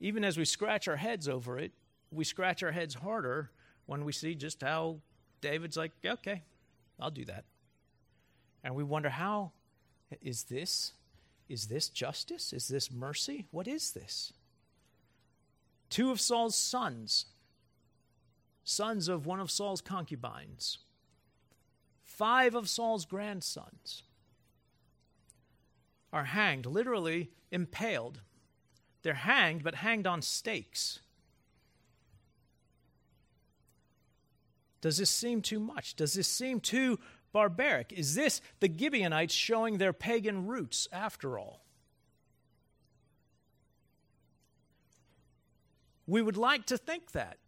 even 0.00 0.24
as 0.24 0.36
we 0.36 0.44
scratch 0.44 0.88
our 0.88 0.96
heads 0.96 1.28
over 1.28 1.58
it, 1.58 1.72
we 2.10 2.24
scratch 2.24 2.62
our 2.62 2.72
heads 2.72 2.94
harder 2.94 3.50
when 3.86 4.04
we 4.04 4.12
see 4.12 4.34
just 4.34 4.62
how 4.62 4.98
David's 5.40 5.76
like, 5.76 5.92
okay, 6.04 6.42
I'll 6.98 7.10
do 7.10 7.24
that. 7.26 7.44
And 8.64 8.74
we 8.74 8.84
wonder 8.84 9.08
how 9.08 9.52
is 10.20 10.44
this 10.44 10.92
is 11.48 11.68
this 11.68 11.88
justice? 11.88 12.52
Is 12.52 12.68
this 12.68 12.90
mercy? 12.90 13.46
What 13.50 13.68
is 13.68 13.92
this? 13.92 14.32
Two 15.88 16.10
of 16.10 16.20
Saul's 16.20 16.56
sons, 16.56 17.26
sons 18.64 19.08
of 19.08 19.26
one 19.26 19.38
of 19.38 19.50
Saul's 19.50 19.80
concubines, 19.80 20.78
five 22.02 22.54
of 22.54 22.68
Saul's 22.68 23.04
grandsons 23.04 24.02
are 26.12 26.24
hanged, 26.24 26.66
literally 26.66 27.30
impaled. 27.52 28.20
They're 29.02 29.14
hanged, 29.14 29.62
but 29.62 29.76
hanged 29.76 30.06
on 30.06 30.22
stakes. 30.22 30.98
Does 34.80 34.98
this 34.98 35.10
seem 35.10 35.42
too 35.42 35.60
much? 35.60 35.96
Does 35.96 36.14
this 36.14 36.28
seem 36.28 36.60
too 36.60 36.98
barbaric? 37.32 37.92
Is 37.92 38.14
this 38.14 38.40
the 38.60 38.72
Gibeonites 38.72 39.34
showing 39.34 39.78
their 39.78 39.92
pagan 39.92 40.46
roots 40.46 40.88
after 40.92 41.38
all? 41.38 41.64
We 46.06 46.22
would 46.22 46.36
like 46.36 46.66
to 46.66 46.78
think 46.78 47.12
that. 47.12 47.38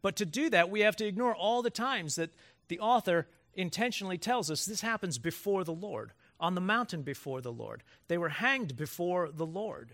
But 0.00 0.16
to 0.16 0.26
do 0.26 0.48
that, 0.50 0.70
we 0.70 0.80
have 0.80 0.96
to 0.96 1.06
ignore 1.06 1.34
all 1.34 1.62
the 1.62 1.70
times 1.70 2.14
that 2.14 2.30
the 2.68 2.80
author 2.80 3.26
intentionally 3.54 4.18
tells 4.18 4.50
us 4.50 4.64
this 4.64 4.80
happens 4.80 5.18
before 5.18 5.64
the 5.64 5.72
Lord, 5.72 6.12
on 6.38 6.54
the 6.54 6.60
mountain 6.60 7.02
before 7.02 7.40
the 7.40 7.52
Lord. 7.52 7.82
They 8.06 8.16
were 8.16 8.28
hanged 8.28 8.76
before 8.76 9.30
the 9.30 9.46
Lord. 9.46 9.92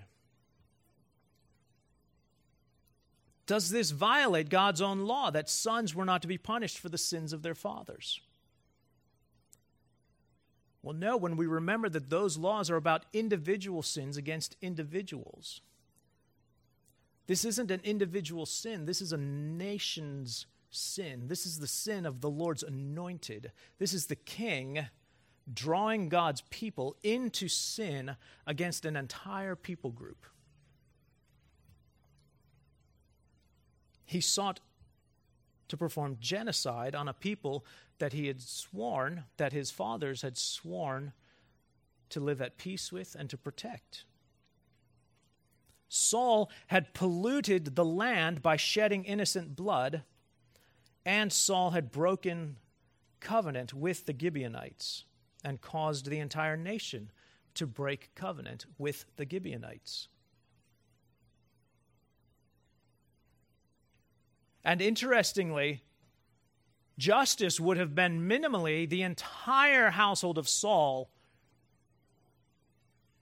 Does 3.46 3.70
this 3.70 3.90
violate 3.90 4.48
God's 4.48 4.80
own 4.80 5.00
law 5.00 5.30
that 5.30 5.50
sons 5.50 5.94
were 5.94 6.04
not 6.04 6.22
to 6.22 6.28
be 6.28 6.38
punished 6.38 6.78
for 6.78 6.88
the 6.88 6.98
sins 6.98 7.32
of 7.32 7.42
their 7.42 7.54
fathers? 7.54 8.20
Well, 10.82 10.94
no, 10.94 11.16
when 11.16 11.36
we 11.36 11.46
remember 11.46 11.88
that 11.88 12.10
those 12.10 12.36
laws 12.36 12.70
are 12.70 12.76
about 12.76 13.06
individual 13.12 13.82
sins 13.82 14.16
against 14.16 14.56
individuals. 14.60 15.60
This 17.26 17.44
isn't 17.44 17.70
an 17.70 17.80
individual 17.84 18.44
sin, 18.44 18.84
this 18.84 19.00
is 19.00 19.12
a 19.12 19.18
nation's 19.18 20.46
sin. 20.74 21.28
This 21.28 21.46
is 21.46 21.58
the 21.58 21.66
sin 21.66 22.04
of 22.06 22.20
the 22.20 22.30
Lord's 22.30 22.62
anointed. 22.62 23.52
This 23.78 23.92
is 23.92 24.06
the 24.06 24.16
king 24.16 24.86
drawing 25.52 26.08
God's 26.08 26.42
people 26.50 26.96
into 27.02 27.48
sin 27.48 28.16
against 28.46 28.84
an 28.84 28.96
entire 28.96 29.56
people 29.56 29.90
group. 29.90 30.26
He 34.04 34.20
sought 34.20 34.60
to 35.68 35.76
perform 35.76 36.16
genocide 36.20 36.94
on 36.94 37.08
a 37.08 37.14
people 37.14 37.64
that 37.98 38.12
he 38.12 38.26
had 38.26 38.40
sworn, 38.40 39.24
that 39.36 39.52
his 39.52 39.70
fathers 39.70 40.22
had 40.22 40.36
sworn 40.36 41.12
to 42.10 42.20
live 42.20 42.42
at 42.42 42.58
peace 42.58 42.92
with 42.92 43.14
and 43.14 43.30
to 43.30 43.36
protect. 43.36 44.04
Saul 45.88 46.50
had 46.68 46.92
polluted 46.92 47.76
the 47.76 47.84
land 47.84 48.42
by 48.42 48.56
shedding 48.56 49.04
innocent 49.04 49.54
blood, 49.54 50.02
and 51.06 51.32
Saul 51.32 51.70
had 51.70 51.92
broken 51.92 52.56
covenant 53.20 53.72
with 53.72 54.06
the 54.06 54.14
Gibeonites 54.18 55.04
and 55.44 55.60
caused 55.60 56.06
the 56.06 56.18
entire 56.18 56.56
nation 56.56 57.10
to 57.54 57.66
break 57.66 58.14
covenant 58.14 58.66
with 58.78 59.04
the 59.16 59.26
Gibeonites. 59.28 60.08
And 64.64 64.80
interestingly, 64.80 65.82
justice 66.98 67.60
would 67.60 67.76
have 67.76 67.94
been 67.94 68.28
minimally 68.28 68.88
the 68.88 69.02
entire 69.02 69.90
household 69.90 70.38
of 70.38 70.48
Saul 70.48 71.10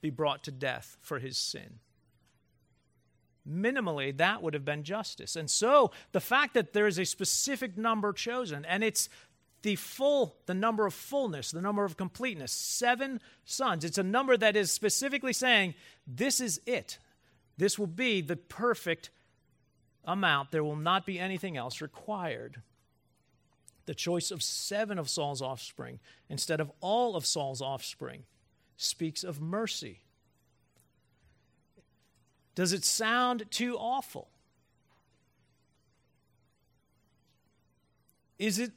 be 0.01 0.11
brought 0.11 0.45
to 0.45 0.51
death 0.51 0.97
for 1.01 1.19
his 1.19 1.39
sin. 1.39 1.79
Minimally, 3.49 4.17
that 4.17 4.43
would 4.43 4.55
have 4.55 4.65
been 4.65 4.85
justice. 4.85 5.35
And 5.35 5.51
so 5.51 5.91
the 6.13 6.21
fact 6.21 6.55
that 6.55 6.73
there 6.73 6.87
is 6.87 6.99
a 6.99 7.05
specific 7.05 7.77
number 7.77 8.13
chosen, 8.13 8.65
and 8.65 8.85
it's 8.85 9.09
the 9.63 9.77
full, 9.77 10.37
the 10.47 10.55
number 10.55 10.87
of 10.87 10.95
fullness, 10.95 11.51
the 11.51 11.61
number 11.61 11.85
of 11.85 11.97
completeness, 11.97 12.53
seven 12.53 13.21
sons. 13.45 13.85
It's 13.85 13.99
a 13.99 14.03
number 14.03 14.37
that 14.37 14.57
is 14.57 14.71
specifically 14.71 15.33
saying, 15.33 15.75
this 16.07 16.41
is 16.41 16.61
it. 16.67 16.99
This 17.57 17.79
will 17.79 17.87
be 17.87 18.21
the 18.21 18.37
perfect 18.37 19.11
amount. 20.05 20.51
There 20.51 20.65
will 20.65 20.77
not 20.77 21.07
be 21.07 21.19
anything 21.19 21.57
else 21.57 21.81
required. 21.81 22.63
The 23.87 23.95
choice 23.95 24.31
of 24.31 24.43
seven 24.43 24.99
of 24.99 25.09
Saul's 25.09 25.43
offspring 25.43 25.99
instead 26.29 26.61
of 26.61 26.71
all 26.81 27.17
of 27.17 27.27
Saul's 27.27 27.61
offspring 27.61 28.25
speaks 28.77 29.25
of 29.25 29.41
mercy. 29.41 30.03
Does 32.55 32.73
it 32.73 32.85
sound 32.85 33.51
too 33.51 33.77
awful? 33.77 34.29
Is 38.39 38.59
it 38.59 38.73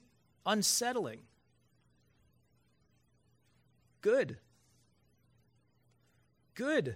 unsettling? 0.45 1.21
Good. 4.01 4.37
Good. 6.53 6.95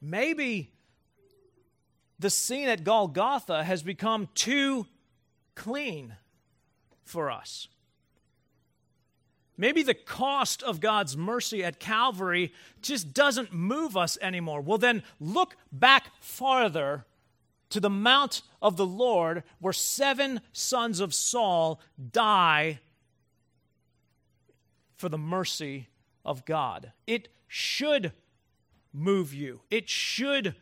Maybe 0.00 0.72
the 2.18 2.30
scene 2.30 2.68
at 2.68 2.84
Golgotha 2.84 3.64
has 3.64 3.82
become 3.82 4.28
too 4.34 4.86
clean 5.54 6.16
for 7.04 7.30
us. 7.30 7.68
Maybe 9.56 9.82
the 9.82 9.94
cost 9.94 10.62
of 10.62 10.80
God's 10.80 11.16
mercy 11.16 11.64
at 11.64 11.80
Calvary 11.80 12.52
just 12.80 13.12
doesn't 13.12 13.52
move 13.52 13.96
us 13.96 14.16
anymore. 14.22 14.60
Well, 14.60 14.78
then 14.78 15.02
look 15.18 15.56
back 15.72 16.12
farther 16.20 17.04
to 17.70 17.80
the 17.80 17.90
Mount 17.90 18.42
of 18.62 18.76
the 18.76 18.86
Lord 18.86 19.42
where 19.58 19.72
seven 19.72 20.40
sons 20.52 21.00
of 21.00 21.12
Saul 21.12 21.80
die 22.12 22.78
for 24.96 25.08
the 25.08 25.18
mercy 25.18 25.88
of 26.24 26.44
God. 26.44 26.92
It 27.06 27.28
should 27.48 28.12
move 28.92 29.34
you, 29.34 29.60
it 29.70 29.88
should 29.88 30.54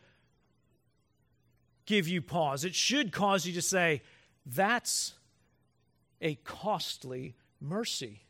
give 1.87 2.07
you 2.07 2.21
pause, 2.21 2.63
it 2.63 2.75
should 2.75 3.11
cause 3.11 3.47
you 3.47 3.53
to 3.53 3.61
say, 3.61 4.03
That's 4.45 5.13
a 6.21 6.35
costly 6.35 7.35
mercy. 7.59 8.21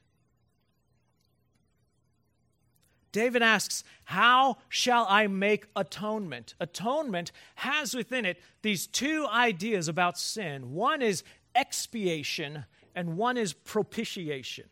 David 3.12 3.42
asks, 3.42 3.84
How 4.06 4.58
shall 4.70 5.06
I 5.10 5.28
make 5.28 5.66
atonement? 5.76 6.54
Atonement 6.60 7.32
has 7.56 7.94
within 7.94 8.26
it 8.26 8.40
these 8.62 8.88
two 8.88 9.28
ideas 9.28 9.88
about 9.88 10.18
sin 10.18 10.74
one 10.74 11.02
is 11.02 11.24
expiation, 11.56 12.66
and 12.96 13.18
one 13.18 13.36
is 13.36 13.54
propitiation. 13.54 14.66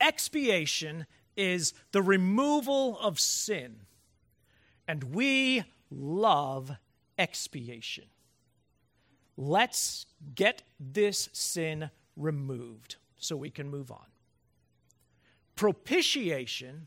Expiation 0.00 1.06
is 1.36 1.74
the 1.92 2.02
removal 2.02 2.98
of 2.98 3.20
sin, 3.20 3.80
and 4.88 5.14
we 5.14 5.64
love 5.90 6.72
expiation. 7.18 8.04
Let's 9.36 10.06
get 10.34 10.62
this 10.78 11.28
sin 11.32 11.90
removed 12.16 12.96
so 13.16 13.36
we 13.36 13.50
can 13.50 13.68
move 13.68 13.90
on. 13.90 14.06
Propitiation 15.56 16.86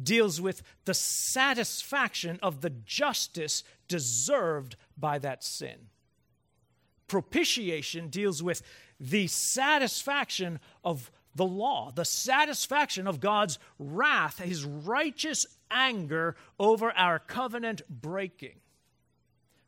deals 0.00 0.40
with 0.40 0.62
the 0.84 0.94
satisfaction 0.94 2.38
of 2.42 2.60
the 2.60 2.70
justice 2.70 3.64
deserved 3.88 4.76
by 4.96 5.18
that 5.18 5.42
sin. 5.42 5.88
Propitiation 7.08 8.08
deals 8.08 8.42
with 8.42 8.62
the 9.00 9.26
satisfaction 9.26 10.60
of 10.84 11.10
the 11.34 11.44
law, 11.44 11.90
the 11.90 12.04
satisfaction 12.04 13.06
of 13.06 13.20
God's 13.20 13.58
wrath, 13.78 14.38
his 14.38 14.64
righteous 14.64 15.46
anger 15.70 16.36
over 16.58 16.92
our 16.92 17.18
covenant 17.18 17.82
breaking. 17.88 18.60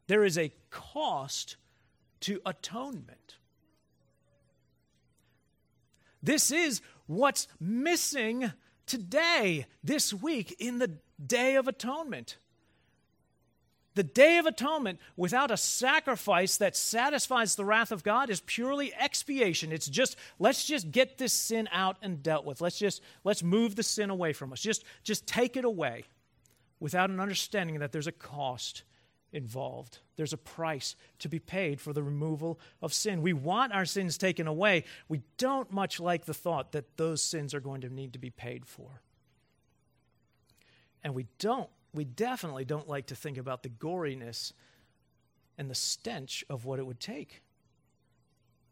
There 0.06 0.24
is 0.24 0.36
a 0.36 0.52
cost 0.70 1.56
to 2.20 2.40
atonement. 2.44 3.36
This 6.22 6.50
is 6.50 6.80
what's 7.06 7.48
missing 7.60 8.52
today, 8.86 9.66
this 9.82 10.14
week, 10.14 10.54
in 10.58 10.78
the 10.78 10.98
Day 11.24 11.56
of 11.56 11.66
Atonement. 11.66 12.36
The 13.94 14.02
Day 14.02 14.38
of 14.38 14.46
Atonement, 14.46 14.98
without 15.16 15.50
a 15.50 15.56
sacrifice 15.56 16.56
that 16.56 16.76
satisfies 16.76 17.56
the 17.56 17.64
wrath 17.64 17.92
of 17.92 18.02
God, 18.02 18.30
is 18.30 18.40
purely 18.40 18.94
expiation. 18.94 19.70
It's 19.70 19.88
just, 19.88 20.16
let's 20.38 20.64
just 20.64 20.90
get 20.92 21.18
this 21.18 21.32
sin 21.32 21.68
out 21.72 21.96
and 22.00 22.22
dealt 22.22 22.46
with. 22.46 22.60
Let's 22.60 22.78
just, 22.78 23.02
let's 23.24 23.42
move 23.42 23.76
the 23.76 23.82
sin 23.82 24.08
away 24.08 24.32
from 24.32 24.52
us. 24.52 24.60
Just, 24.60 24.84
just 25.02 25.26
take 25.26 25.56
it 25.56 25.64
away 25.64 26.04
without 26.80 27.10
an 27.10 27.20
understanding 27.20 27.80
that 27.80 27.92
there's 27.92 28.06
a 28.06 28.12
cost 28.12 28.82
involved. 29.32 29.98
There's 30.16 30.32
a 30.32 30.38
price 30.38 30.94
to 31.20 31.28
be 31.28 31.38
paid 31.38 31.80
for 31.80 31.92
the 31.92 32.02
removal 32.02 32.60
of 32.80 32.92
sin. 32.92 33.22
We 33.22 33.32
want 33.32 33.72
our 33.72 33.84
sins 33.84 34.18
taken 34.18 34.46
away. 34.46 34.84
We 35.08 35.22
don't 35.38 35.72
much 35.72 35.98
like 35.98 36.26
the 36.26 36.34
thought 36.34 36.72
that 36.72 36.96
those 36.96 37.22
sins 37.22 37.54
are 37.54 37.60
going 37.60 37.80
to 37.82 37.88
need 37.88 38.12
to 38.12 38.18
be 38.18 38.30
paid 38.30 38.66
for. 38.66 39.00
And 41.02 41.14
we 41.14 41.26
don't, 41.38 41.70
we 41.92 42.04
definitely 42.04 42.64
don't 42.64 42.88
like 42.88 43.06
to 43.06 43.14
think 43.14 43.38
about 43.38 43.62
the 43.62 43.68
goriness 43.70 44.52
and 45.58 45.70
the 45.70 45.74
stench 45.74 46.44
of 46.48 46.64
what 46.64 46.78
it 46.78 46.86
would 46.86 47.00
take 47.00 47.42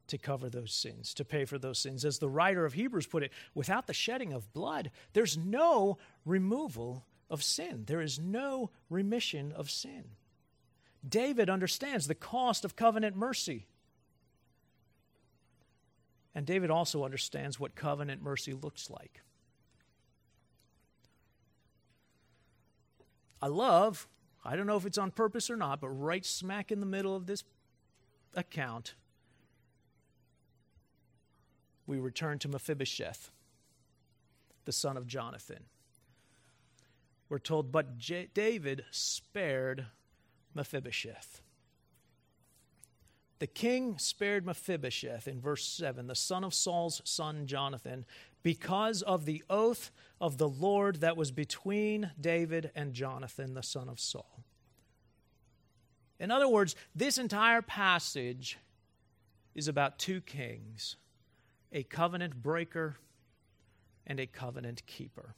to 0.07 0.19
cover 0.19 0.51
those 0.51 0.73
sins, 0.73 1.15
to 1.15 1.25
pay 1.25 1.45
for 1.45 1.59
those 1.59 1.79
sins. 1.79 2.05
As 2.05 2.19
the 2.19 2.29
writer 2.29 2.65
of 2.65 2.73
Hebrews 2.73 3.07
put 3.07 3.23
it, 3.23 3.33
without 3.55 3.87
the 3.87 3.95
shedding 3.95 4.33
of 4.33 4.53
blood, 4.53 4.91
there's 5.13 5.39
no 5.39 5.99
removal 6.25 7.05
of 7.31 7.45
sin, 7.45 7.85
there 7.87 8.01
is 8.01 8.19
no 8.19 8.71
remission 8.89 9.53
of 9.53 9.71
sin. 9.71 10.05
David 11.07 11.49
understands 11.49 12.07
the 12.07 12.15
cost 12.15 12.65
of 12.65 12.77
covenant 12.77 13.17
mercy. 13.17 13.67
And 16.35 16.47
David 16.47 16.71
also 16.71 17.05
understands 17.05 17.59
what 17.59 17.75
covenant 17.75 18.23
mercy 18.23 18.53
looks 18.53 18.91
like. 18.91 19.23
I 23.43 23.49
love, 23.49 24.07
I 24.45 24.55
don't 24.55 24.67
know 24.67 24.77
if 24.77 24.85
it's 24.85 24.99
on 24.99 25.11
purpose 25.11 25.51
or 25.51 25.57
not, 25.57 25.81
but 25.81 25.89
right 25.89 26.25
smack 26.25 26.71
in 26.71 26.81
the 26.81 26.87
middle 26.87 27.17
of 27.17 27.27
this 27.27 27.43
account, 28.35 28.95
we 31.87 31.99
return 31.99 32.39
to 32.41 32.49
Mephibosheth, 32.49 33.33
the 34.67 34.73
son 34.73 34.97
of 34.97 35.07
Jonathan. 35.07 35.65
We're 37.29 37.39
told, 37.39 37.73
but 37.73 37.97
J- 37.97 38.29
David 38.35 38.85
spared 38.91 39.87
Mephibosheth. 40.55 41.43
The 43.39 43.47
king 43.47 43.97
spared 43.97 44.45
Mephibosheth 44.45 45.27
in 45.27 45.41
verse 45.41 45.67
7, 45.67 46.07
the 46.07 46.15
son 46.15 46.45
of 46.45 46.53
Saul's 46.53 47.01
son 47.05 47.47
Jonathan, 47.47 48.05
because 48.43 49.01
of 49.03 49.25
the 49.25 49.43
oath 49.49 49.91
of 50.21 50.37
the 50.37 50.49
Lord 50.49 50.97
that 51.01 51.17
was 51.17 51.31
between 51.31 52.11
David 52.21 52.71
and 52.75 52.93
Jonathan, 52.93 53.55
the 53.55 53.63
son 53.63 53.89
of 53.89 53.99
Saul. 53.99 54.45
In 56.19 56.31
other 56.31 56.49
words, 56.49 56.77
this 56.95 57.17
entire 57.17 57.63
passage 57.63 58.59
is 59.55 59.69
about 59.69 59.99
two 59.99 60.21
kings 60.21 60.97
a 61.73 61.83
covenant 61.85 62.43
breaker 62.43 62.97
and 64.07 64.19
a 64.19 64.27
covenant 64.27 64.85
keeper. 64.87 65.35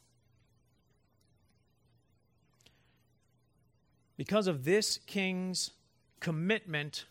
Because 4.22 4.46
of 4.46 4.62
this 4.62 5.00
king's 5.04 5.72
commitment 6.20 7.06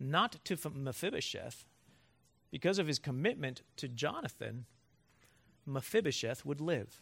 not 0.00 0.44
to 0.44 0.58
Mephibosheth, 0.74 1.66
because 2.50 2.80
of 2.80 2.88
his 2.88 2.98
commitment 2.98 3.62
to 3.76 3.86
Jonathan, 3.86 4.66
Mephibosheth 5.66 6.44
would 6.44 6.60
live. 6.60 7.00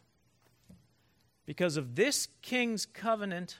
Because 1.46 1.78
of 1.78 1.94
this 1.94 2.28
king's 2.42 2.84
covenant, 2.84 3.56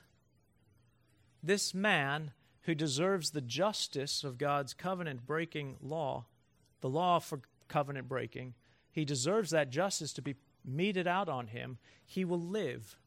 this 1.42 1.72
man 1.72 2.32
who 2.64 2.74
deserves 2.74 3.30
the 3.30 3.40
justice 3.40 4.22
of 4.22 4.36
God's 4.36 4.74
covenant 4.74 5.26
breaking 5.26 5.76
law, 5.80 6.26
the 6.82 6.90
law 6.90 7.18
for 7.20 7.40
covenant 7.68 8.06
breaking, 8.06 8.52
he 8.92 9.06
deserves 9.06 9.48
that 9.48 9.70
justice 9.70 10.12
to 10.12 10.20
be 10.20 10.34
meted 10.62 11.06
out 11.06 11.30
on 11.30 11.46
him. 11.46 11.78
He 12.04 12.26
will 12.26 12.38
live 12.38 12.98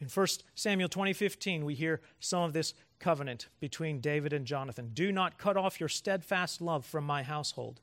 In 0.00 0.08
1 0.08 0.26
Samuel 0.54 0.88
20:15 0.88 1.64
we 1.64 1.74
hear 1.74 2.00
some 2.18 2.42
of 2.42 2.54
this 2.54 2.72
covenant 2.98 3.48
between 3.60 4.00
David 4.00 4.32
and 4.32 4.46
Jonathan. 4.46 4.90
Do 4.94 5.12
not 5.12 5.38
cut 5.38 5.56
off 5.56 5.78
your 5.78 5.90
steadfast 5.90 6.60
love 6.60 6.86
from 6.86 7.04
my 7.04 7.22
household. 7.22 7.80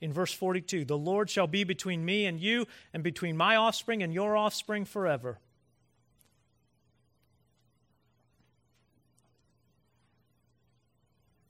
in 0.00 0.12
verse 0.12 0.32
42 0.32 0.84
The 0.84 0.96
Lord 0.96 1.28
shall 1.28 1.48
be 1.48 1.64
between 1.64 2.04
me 2.04 2.24
and 2.26 2.38
you, 2.38 2.66
and 2.92 3.02
between 3.02 3.36
my 3.36 3.56
offspring 3.56 4.02
and 4.02 4.14
your 4.14 4.36
offspring 4.36 4.84
forever. 4.84 5.40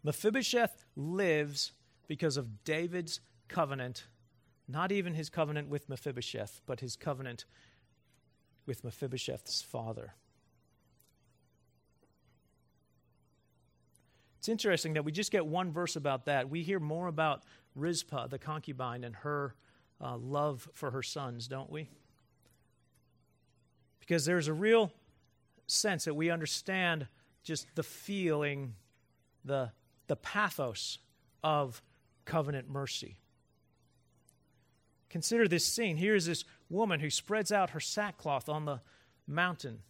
Mephibosheth 0.02 0.86
lives 0.96 1.72
because 2.06 2.38
of 2.38 2.64
David's 2.64 3.20
covenant, 3.48 4.06
not 4.66 4.90
even 4.90 5.12
his 5.12 5.28
covenant 5.28 5.68
with 5.68 5.88
Mephibosheth, 5.90 6.62
but 6.64 6.80
his 6.80 6.96
covenant 6.96 7.44
with 8.68 8.84
Mephibosheth's 8.84 9.62
father. 9.62 10.14
It's 14.38 14.48
interesting 14.48 14.92
that 14.92 15.04
we 15.04 15.10
just 15.10 15.32
get 15.32 15.44
one 15.46 15.72
verse 15.72 15.96
about 15.96 16.26
that. 16.26 16.48
We 16.48 16.62
hear 16.62 16.78
more 16.78 17.08
about 17.08 17.42
Rizpah, 17.74 18.28
the 18.28 18.38
concubine, 18.38 19.02
and 19.02 19.16
her 19.16 19.54
uh, 20.00 20.16
love 20.16 20.68
for 20.74 20.90
her 20.92 21.02
sons, 21.02 21.48
don't 21.48 21.70
we? 21.70 21.88
Because 23.98 24.24
there's 24.24 24.48
a 24.48 24.54
real 24.54 24.92
sense 25.66 26.04
that 26.04 26.14
we 26.14 26.30
understand 26.30 27.08
just 27.42 27.66
the 27.74 27.82
feeling, 27.82 28.74
the, 29.44 29.72
the 30.06 30.16
pathos 30.16 30.98
of 31.42 31.82
covenant 32.24 32.68
mercy. 32.68 33.16
Consider 35.08 35.48
this 35.48 35.64
scene. 35.64 35.96
Here 35.96 36.14
is 36.14 36.26
this 36.26 36.44
woman 36.68 37.00
who 37.00 37.10
spreads 37.10 37.50
out 37.50 37.70
her 37.70 37.80
sackcloth 37.80 38.48
on 38.48 38.64
the 38.64 38.80
mountain, 39.26 39.80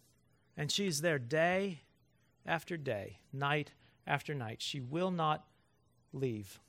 and 0.57 0.71
she's 0.71 1.01
there 1.01 1.19
day 1.19 1.81
after 2.45 2.77
day, 2.77 3.19
night 3.33 3.71
after 4.07 4.33
night. 4.33 4.61
She 4.61 4.79
will 4.79 5.11
not 5.11 5.45
leave. 6.13 6.59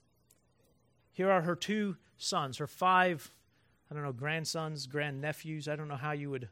Here 1.12 1.30
are 1.30 1.42
her 1.42 1.56
two 1.56 1.96
sons, 2.16 2.58
her 2.58 2.66
five, 2.66 3.30
I 3.90 3.94
don't 3.94 4.04
know, 4.04 4.12
grandsons, 4.12 4.86
grandnephews. 4.86 5.68
I 5.68 5.76
don't 5.76 5.88
know 5.88 5.96
how 5.96 6.12
you 6.12 6.30
would, 6.30 6.48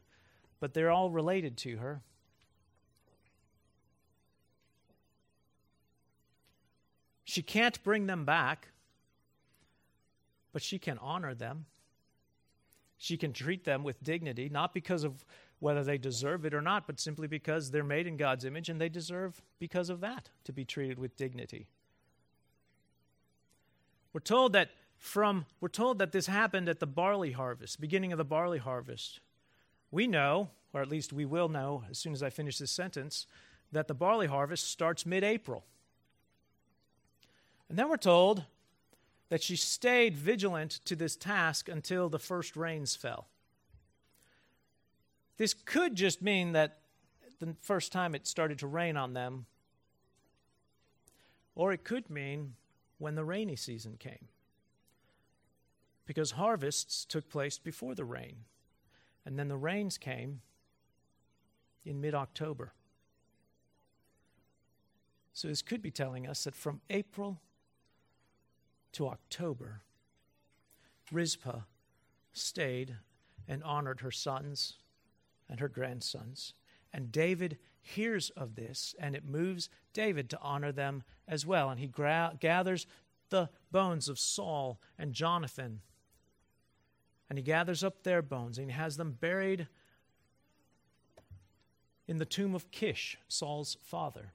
but 0.59 0.73
they're 0.73 0.91
all 0.91 1.09
related 1.09 1.57
to 1.57 1.77
her. 1.77 2.01
She 7.23 7.43
can't 7.43 7.81
bring 7.83 8.07
them 8.07 8.25
back, 8.25 8.69
but 10.51 10.63
she 10.63 10.79
can 10.79 10.97
honor 10.97 11.35
them. 11.35 11.67
She 12.99 13.17
can 13.17 13.31
treat 13.31 13.63
them 13.63 13.83
with 13.83 14.03
dignity, 14.03 14.49
not 14.49 14.73
because 14.73 15.05
of 15.05 15.25
whether 15.59 15.83
they 15.83 15.97
deserve 15.97 16.45
it 16.45 16.53
or 16.53 16.61
not, 16.61 16.85
but 16.85 16.99
simply 16.99 17.27
because 17.27 17.71
they're 17.71 17.83
made 17.83 18.05
in 18.05 18.17
God's 18.17 18.43
image 18.43 18.69
and 18.69 18.79
they 18.79 18.89
deserve, 18.89 19.41
because 19.57 19.89
of 19.89 20.01
that, 20.01 20.29
to 20.43 20.51
be 20.51 20.65
treated 20.65 20.99
with 20.99 21.15
dignity. 21.15 21.67
We're 24.11 24.19
told 24.19 24.53
that 24.53 24.69
from 24.97 25.45
we're 25.61 25.69
told 25.69 25.99
that 25.99 26.11
this 26.11 26.27
happened 26.27 26.67
at 26.67 26.81
the 26.81 26.87
barley 26.87 27.31
harvest, 27.31 27.79
beginning 27.79 28.11
of 28.11 28.17
the 28.17 28.25
barley 28.25 28.57
harvest. 28.57 29.21
We 29.91 30.05
know, 30.05 30.49
or 30.73 30.81
at 30.81 30.89
least 30.89 31.13
we 31.13 31.25
will 31.25 31.47
know 31.47 31.85
as 31.89 31.97
soon 31.97 32.11
as 32.11 32.21
I 32.21 32.29
finish 32.29 32.57
this 32.57 32.71
sentence, 32.71 33.27
that 33.71 33.87
the 33.87 33.93
barley 33.93 34.27
harvest 34.27 34.69
starts 34.69 35.05
mid-April. 35.05 35.63
And 37.69 37.79
then 37.79 37.87
we're 37.87 37.97
told 37.97 38.43
that 39.29 39.43
she 39.43 39.55
stayed 39.55 40.17
vigilant 40.17 40.71
to 40.85 40.95
this 40.95 41.15
task 41.15 41.69
until 41.69 42.09
the 42.09 42.19
first 42.19 42.55
rains 42.55 42.95
fell. 42.95 43.27
This 45.37 45.53
could 45.53 45.95
just 45.95 46.21
mean 46.21 46.51
that 46.51 46.79
the 47.39 47.55
first 47.61 47.91
time 47.91 48.13
it 48.15 48.27
started 48.27 48.59
to 48.59 48.67
rain 48.67 48.97
on 48.97 49.13
them, 49.13 49.45
or 51.55 51.71
it 51.71 51.83
could 51.83 52.09
mean 52.09 52.55
when 52.97 53.15
the 53.15 53.23
rainy 53.23 53.55
season 53.55 53.95
came. 53.97 54.27
Because 56.05 56.31
harvests 56.31 57.05
took 57.05 57.29
place 57.29 57.57
before 57.57 57.95
the 57.95 58.03
rain, 58.03 58.37
and 59.25 59.37
then 59.37 59.47
the 59.47 59.55
rains 59.55 59.97
came 59.97 60.41
in 61.85 62.01
mid 62.01 62.15
October. 62.15 62.73
So 65.33 65.47
this 65.47 65.61
could 65.61 65.81
be 65.81 65.91
telling 65.91 66.27
us 66.27 66.43
that 66.43 66.55
from 66.55 66.81
April 66.89 67.39
to 68.93 69.07
October, 69.07 69.81
Rizpah 71.11 71.61
stayed 72.33 72.95
and 73.47 73.63
honored 73.63 74.01
her 74.01 74.11
sons 74.11 74.75
and 75.49 75.59
her 75.59 75.67
grandsons. 75.67 76.53
And 76.93 77.11
David 77.11 77.57
hears 77.81 78.29
of 78.31 78.55
this, 78.55 78.95
and 78.99 79.15
it 79.15 79.25
moves 79.25 79.69
David 79.93 80.29
to 80.29 80.39
honor 80.41 80.71
them 80.71 81.03
as 81.27 81.45
well. 81.45 81.69
And 81.69 81.79
he 81.79 81.87
gra- 81.87 82.35
gathers 82.39 82.85
the 83.29 83.49
bones 83.71 84.09
of 84.09 84.19
Saul 84.19 84.79
and 84.97 85.13
Jonathan, 85.13 85.81
and 87.29 87.37
he 87.37 87.43
gathers 87.43 87.83
up 87.83 88.03
their 88.03 88.21
bones, 88.21 88.57
and 88.57 88.71
he 88.71 88.75
has 88.75 88.97
them 88.97 89.11
buried 89.11 89.67
in 92.07 92.17
the 92.17 92.25
tomb 92.25 92.55
of 92.55 92.71
Kish, 92.71 93.17
Saul's 93.27 93.77
father. 93.83 94.33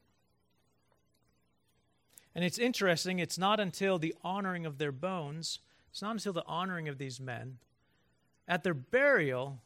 And 2.34 2.44
it's 2.44 2.58
interesting, 2.58 3.20
it's 3.20 3.38
not 3.38 3.60
until 3.60 3.98
the 3.98 4.14
honoring 4.24 4.66
of 4.66 4.78
their 4.78 4.90
bones, 4.90 5.60
it's 5.90 6.02
not 6.02 6.12
until 6.12 6.32
the 6.32 6.44
honoring 6.46 6.88
of 6.88 6.98
these 6.98 7.20
men, 7.20 7.58
at 8.48 8.64
their 8.64 8.74
burial, 8.74 9.60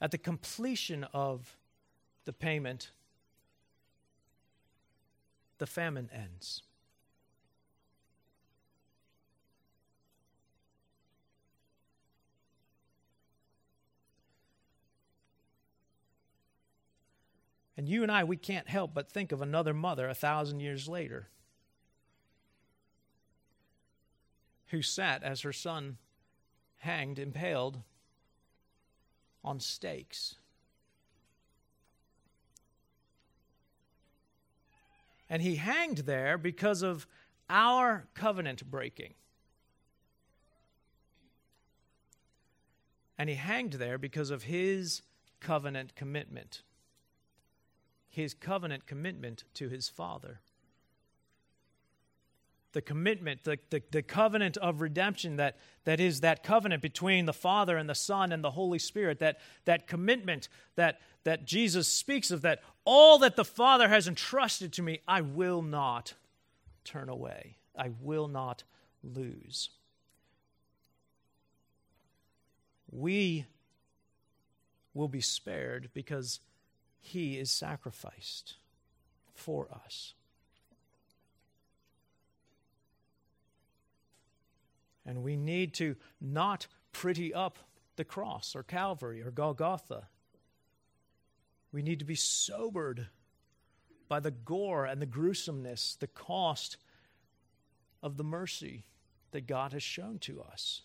at 0.00 0.10
the 0.10 0.18
completion 0.18 1.04
of 1.12 1.56
the 2.24 2.32
payment, 2.32 2.90
the 5.58 5.66
famine 5.66 6.08
ends. 6.12 6.62
And 17.76 17.86
you 17.86 18.02
and 18.02 18.10
I, 18.10 18.24
we 18.24 18.38
can't 18.38 18.68
help 18.68 18.94
but 18.94 19.10
think 19.10 19.32
of 19.32 19.42
another 19.42 19.74
mother 19.74 20.08
a 20.08 20.14
thousand 20.14 20.60
years 20.60 20.88
later 20.88 21.28
who 24.68 24.82
sat 24.82 25.22
as 25.22 25.42
her 25.42 25.52
son 25.52 25.98
hanged, 26.78 27.18
impaled 27.18 27.80
on 29.44 29.60
stakes. 29.60 30.36
And 35.28 35.42
he 35.42 35.56
hanged 35.56 35.98
there 35.98 36.38
because 36.38 36.82
of 36.82 37.06
our 37.48 38.06
covenant 38.14 38.70
breaking. 38.70 39.14
And 43.18 43.28
he 43.28 43.36
hanged 43.36 43.74
there 43.74 43.98
because 43.98 44.30
of 44.30 44.44
his 44.44 45.02
covenant 45.40 45.94
commitment. 45.94 46.62
His 48.08 48.34
covenant 48.34 48.86
commitment 48.86 49.44
to 49.54 49.68
his 49.68 49.88
father 49.88 50.40
the 52.76 52.82
commitment, 52.82 53.42
the, 53.44 53.58
the, 53.70 53.82
the, 53.90 54.02
covenant 54.02 54.58
of 54.58 54.82
redemption 54.82 55.36
that, 55.36 55.56
that 55.84 55.98
is 55.98 56.20
that 56.20 56.42
covenant 56.42 56.82
between 56.82 57.24
the 57.24 57.32
Father 57.32 57.78
and 57.78 57.88
the 57.88 57.94
Son 57.94 58.32
and 58.32 58.44
the 58.44 58.50
Holy 58.50 58.78
Spirit, 58.78 59.18
that, 59.20 59.38
that 59.64 59.86
commitment 59.86 60.50
that, 60.74 61.00
that 61.24 61.46
Jesus 61.46 61.88
speaks 61.88 62.30
of, 62.30 62.42
that 62.42 62.62
all 62.84 63.16
that 63.20 63.34
the 63.34 63.46
Father 63.46 63.88
has 63.88 64.06
entrusted 64.06 64.74
to 64.74 64.82
me, 64.82 65.00
I 65.08 65.22
will 65.22 65.62
not 65.62 66.12
turn 66.84 67.08
away. 67.08 67.56
I 67.74 67.92
will 67.98 68.28
not 68.28 68.62
lose. 69.02 69.70
We 72.92 73.46
will 74.92 75.08
be 75.08 75.22
spared 75.22 75.88
because 75.94 76.40
he 77.00 77.38
is 77.38 77.50
sacrificed 77.50 78.56
for 79.32 79.66
us. 79.72 80.12
And 85.06 85.22
we 85.22 85.36
need 85.36 85.72
to 85.74 85.96
not 86.20 86.66
pretty 86.92 87.32
up 87.32 87.58
the 87.94 88.04
cross 88.04 88.54
or 88.54 88.62
Calvary 88.62 89.22
or 89.22 89.30
Golgotha. 89.30 90.08
We 91.72 91.82
need 91.82 92.00
to 92.00 92.04
be 92.04 92.16
sobered 92.16 93.06
by 94.08 94.20
the 94.20 94.30
gore 94.30 94.84
and 94.84 95.00
the 95.00 95.06
gruesomeness, 95.06 95.96
the 95.98 96.06
cost 96.06 96.76
of 98.02 98.16
the 98.16 98.24
mercy 98.24 98.84
that 99.32 99.46
God 99.46 99.72
has 99.72 99.82
shown 99.82 100.18
to 100.20 100.42
us. 100.42 100.82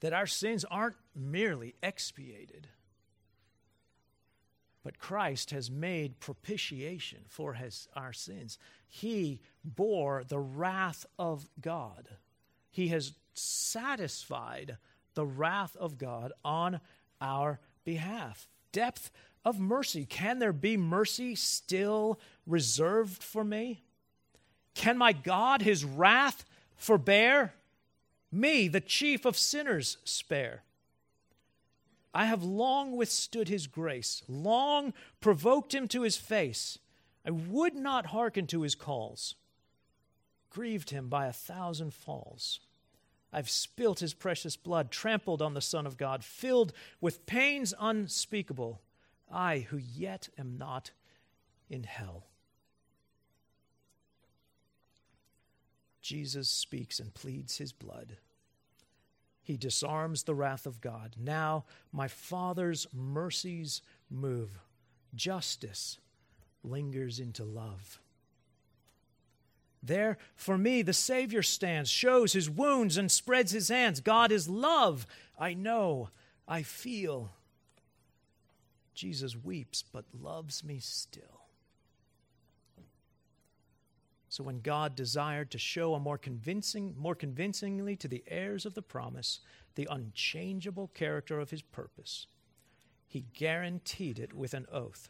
That 0.00 0.12
our 0.12 0.26
sins 0.26 0.64
aren't 0.70 0.96
merely 1.14 1.74
expiated, 1.82 2.68
but 4.82 4.98
Christ 4.98 5.50
has 5.50 5.70
made 5.70 6.20
propitiation 6.20 7.20
for 7.26 7.54
his, 7.54 7.88
our 7.96 8.12
sins. 8.12 8.58
He 8.86 9.40
bore 9.64 10.24
the 10.28 10.40
wrath 10.40 11.06
of 11.18 11.48
God. 11.60 12.08
He 12.70 12.88
has 12.88 13.12
satisfied 13.34 14.78
the 15.14 15.26
wrath 15.26 15.76
of 15.76 15.98
God 15.98 16.32
on 16.44 16.80
our 17.20 17.60
behalf. 17.84 18.48
Depth 18.72 19.10
of 19.44 19.60
mercy. 19.60 20.04
Can 20.04 20.38
there 20.38 20.52
be 20.52 20.76
mercy 20.76 21.34
still 21.34 22.18
reserved 22.46 23.22
for 23.22 23.44
me? 23.44 23.82
Can 24.74 24.98
my 24.98 25.12
God, 25.12 25.62
his 25.62 25.84
wrath, 25.84 26.44
forbear? 26.76 27.54
Me, 28.32 28.66
the 28.66 28.80
chief 28.80 29.24
of 29.24 29.38
sinners, 29.38 29.98
spare. 30.04 30.62
I 32.12 32.26
have 32.26 32.42
long 32.42 32.96
withstood 32.96 33.48
his 33.48 33.66
grace, 33.66 34.22
long 34.28 34.92
provoked 35.20 35.74
him 35.74 35.88
to 35.88 36.02
his 36.02 36.16
face. 36.16 36.78
I 37.26 37.30
would 37.30 37.74
not 37.74 38.06
hearken 38.06 38.46
to 38.48 38.62
his 38.62 38.74
calls, 38.74 39.34
grieved 40.50 40.90
him 40.90 41.08
by 41.08 41.26
a 41.26 41.32
thousand 41.32 41.94
falls. 41.94 42.60
I've 43.34 43.50
spilt 43.50 43.98
his 43.98 44.14
precious 44.14 44.56
blood, 44.56 44.92
trampled 44.92 45.42
on 45.42 45.54
the 45.54 45.60
Son 45.60 45.88
of 45.88 45.96
God, 45.96 46.22
filled 46.22 46.72
with 47.00 47.26
pains 47.26 47.74
unspeakable, 47.80 48.80
I 49.28 49.58
who 49.58 49.76
yet 49.76 50.28
am 50.38 50.56
not 50.56 50.92
in 51.68 51.82
hell. 51.82 52.28
Jesus 56.00 56.48
speaks 56.48 57.00
and 57.00 57.12
pleads 57.12 57.58
his 57.58 57.72
blood. 57.72 58.18
He 59.42 59.56
disarms 59.56 60.22
the 60.22 60.34
wrath 60.34 60.64
of 60.64 60.80
God. 60.80 61.16
Now 61.18 61.64
my 61.92 62.06
Father's 62.06 62.86
mercies 62.92 63.82
move. 64.08 64.60
Justice 65.12 65.98
lingers 66.62 67.18
into 67.18 67.42
love. 67.42 67.98
There, 69.86 70.16
for 70.34 70.56
me, 70.56 70.82
the 70.82 70.92
Savior 70.92 71.42
stands, 71.42 71.90
shows 71.90 72.32
his 72.32 72.48
wounds, 72.48 72.96
and 72.96 73.10
spreads 73.10 73.52
his 73.52 73.68
hands. 73.68 74.00
God 74.00 74.32
is 74.32 74.48
love. 74.48 75.06
I 75.38 75.52
know, 75.54 76.08
I 76.48 76.62
feel. 76.62 77.32
Jesus 78.94 79.36
weeps, 79.36 79.82
but 79.82 80.06
loves 80.18 80.64
me 80.64 80.78
still. 80.78 81.34
So 84.28 84.42
when 84.42 84.62
God 84.62 84.96
desired 84.96 85.50
to 85.52 85.58
show 85.58 85.94
a 85.94 86.00
more 86.00 86.18
convincing, 86.18 86.94
more 86.98 87.14
convincingly 87.14 87.94
to 87.96 88.08
the 88.08 88.24
heirs 88.26 88.66
of 88.66 88.74
the 88.74 88.82
promise 88.82 89.40
the 89.76 89.86
unchangeable 89.90 90.88
character 90.88 91.38
of 91.38 91.50
his 91.50 91.62
purpose, 91.62 92.26
he 93.06 93.26
guaranteed 93.32 94.18
it 94.18 94.32
with 94.32 94.54
an 94.54 94.66
oath, 94.72 95.08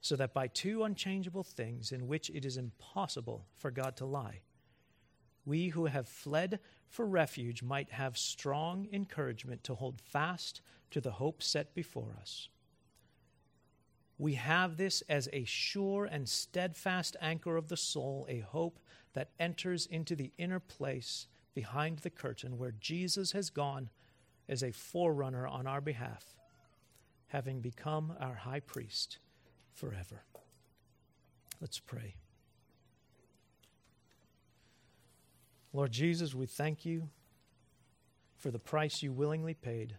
so 0.00 0.16
that 0.16 0.32
by 0.32 0.46
two 0.46 0.82
unchangeable 0.82 1.42
things 1.42 1.92
in 1.92 2.06
which 2.06 2.30
it 2.30 2.44
is 2.44 2.56
impossible 2.56 3.46
for 3.56 3.70
God 3.70 3.96
to 3.96 4.06
lie, 4.06 4.40
we 5.44 5.68
who 5.68 5.86
have 5.86 6.08
fled 6.08 6.58
for 6.88 7.06
refuge 7.06 7.62
might 7.62 7.90
have 7.90 8.16
strong 8.16 8.88
encouragement 8.92 9.64
to 9.64 9.74
hold 9.74 10.00
fast 10.00 10.60
to 10.90 11.00
the 11.00 11.12
hope 11.12 11.42
set 11.42 11.74
before 11.74 12.16
us. 12.20 12.48
We 14.18 14.34
have 14.34 14.76
this 14.76 15.02
as 15.08 15.28
a 15.32 15.44
sure 15.44 16.04
and 16.04 16.28
steadfast 16.28 17.16
anchor 17.20 17.56
of 17.56 17.68
the 17.68 17.76
soul, 17.76 18.26
a 18.28 18.40
hope 18.40 18.78
that 19.14 19.30
enters 19.38 19.86
into 19.86 20.14
the 20.14 20.32
inner 20.36 20.60
place 20.60 21.26
behind 21.54 22.00
the 22.00 22.10
curtain 22.10 22.58
where 22.58 22.74
Jesus 22.78 23.32
has 23.32 23.50
gone 23.50 23.88
as 24.48 24.62
a 24.62 24.72
forerunner 24.72 25.46
on 25.46 25.66
our 25.66 25.80
behalf, 25.80 26.34
having 27.28 27.60
become 27.60 28.12
our 28.20 28.34
high 28.34 28.60
priest 28.60 29.18
forever. 29.80 30.20
Let's 31.58 31.78
pray. 31.78 32.14
Lord 35.72 35.90
Jesus, 35.90 36.34
we 36.34 36.44
thank 36.44 36.84
you 36.84 37.08
for 38.36 38.50
the 38.50 38.58
price 38.58 39.02
you 39.02 39.10
willingly 39.10 39.54
paid 39.54 39.96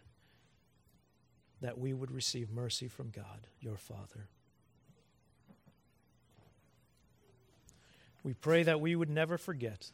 that 1.60 1.78
we 1.78 1.92
would 1.92 2.12
receive 2.12 2.48
mercy 2.48 2.86
from 2.86 3.10
God, 3.10 3.48
your 3.60 3.76
Father. 3.76 4.28
We 8.22 8.34
pray 8.34 8.62
that 8.62 8.80
we 8.80 8.94
would 8.94 9.10
never 9.10 9.36
forget 9.36 9.90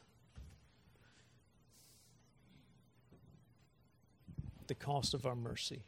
the 4.66 4.74
cost 4.74 5.14
of 5.14 5.24
our 5.24 5.36
mercy, 5.36 5.84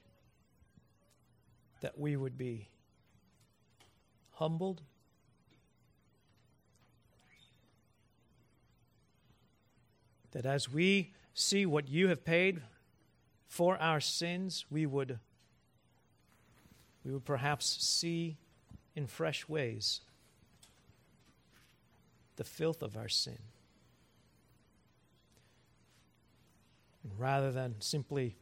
that 1.83 1.99
we 1.99 2.17
would 2.17 2.39
be 2.39 2.71
humbled. 4.41 4.81
That 10.33 10.47
as 10.47 10.73
we 10.73 11.13
see 11.35 11.67
what 11.67 11.89
you 11.89 12.09
have 12.09 12.25
paid 12.25 12.63
for 13.49 13.77
our 13.77 14.01
sins, 14.01 14.65
we 14.71 14.87
would 14.87 15.19
we 17.05 17.13
would 17.13 17.25
perhaps 17.25 17.67
see 17.85 18.39
in 18.97 19.07
fresh 19.07 19.47
ways 19.49 20.01
the 22.37 22.45
filth 22.45 22.83
of 22.83 22.97
our 22.97 23.09
sin. 23.09 23.39
And 27.03 27.13
rather 27.19 27.53
than 27.53 27.75
simply 27.81 28.37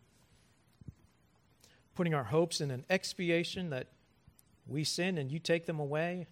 putting 1.95 2.15
our 2.15 2.25
hopes 2.25 2.61
in 2.61 2.71
an 2.71 2.85
expiation 2.89 3.71
that 3.71 3.89
we 4.69 4.85
sin 4.85 5.19
and 5.19 5.33
you 5.33 5.39
take 5.39 5.66
them 5.66 5.81
away, 5.81 6.27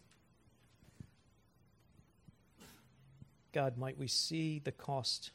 God, 3.52 3.78
might 3.78 3.98
we 3.98 4.06
see 4.06 4.58
the 4.58 4.72
cost 4.72 5.30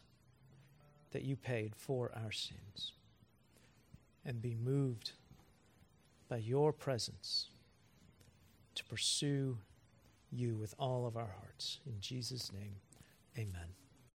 that 1.12 1.24
you 1.24 1.36
paid 1.36 1.76
for 1.76 2.12
our 2.24 2.32
sins 2.32 2.94
and 4.24 4.42
be 4.42 4.56
moved 4.56 5.14
by 6.30 6.38
your 6.38 6.72
presence 6.72 7.50
to 8.76 8.84
pursue 8.86 9.58
you 10.32 10.56
with 10.56 10.74
all 10.80 11.06
of 11.06 11.18
our 11.18 11.34
hearts. 11.40 11.80
In 11.86 12.00
Jesus' 12.00 12.52
name, 12.54 12.76
amen. 13.38 13.81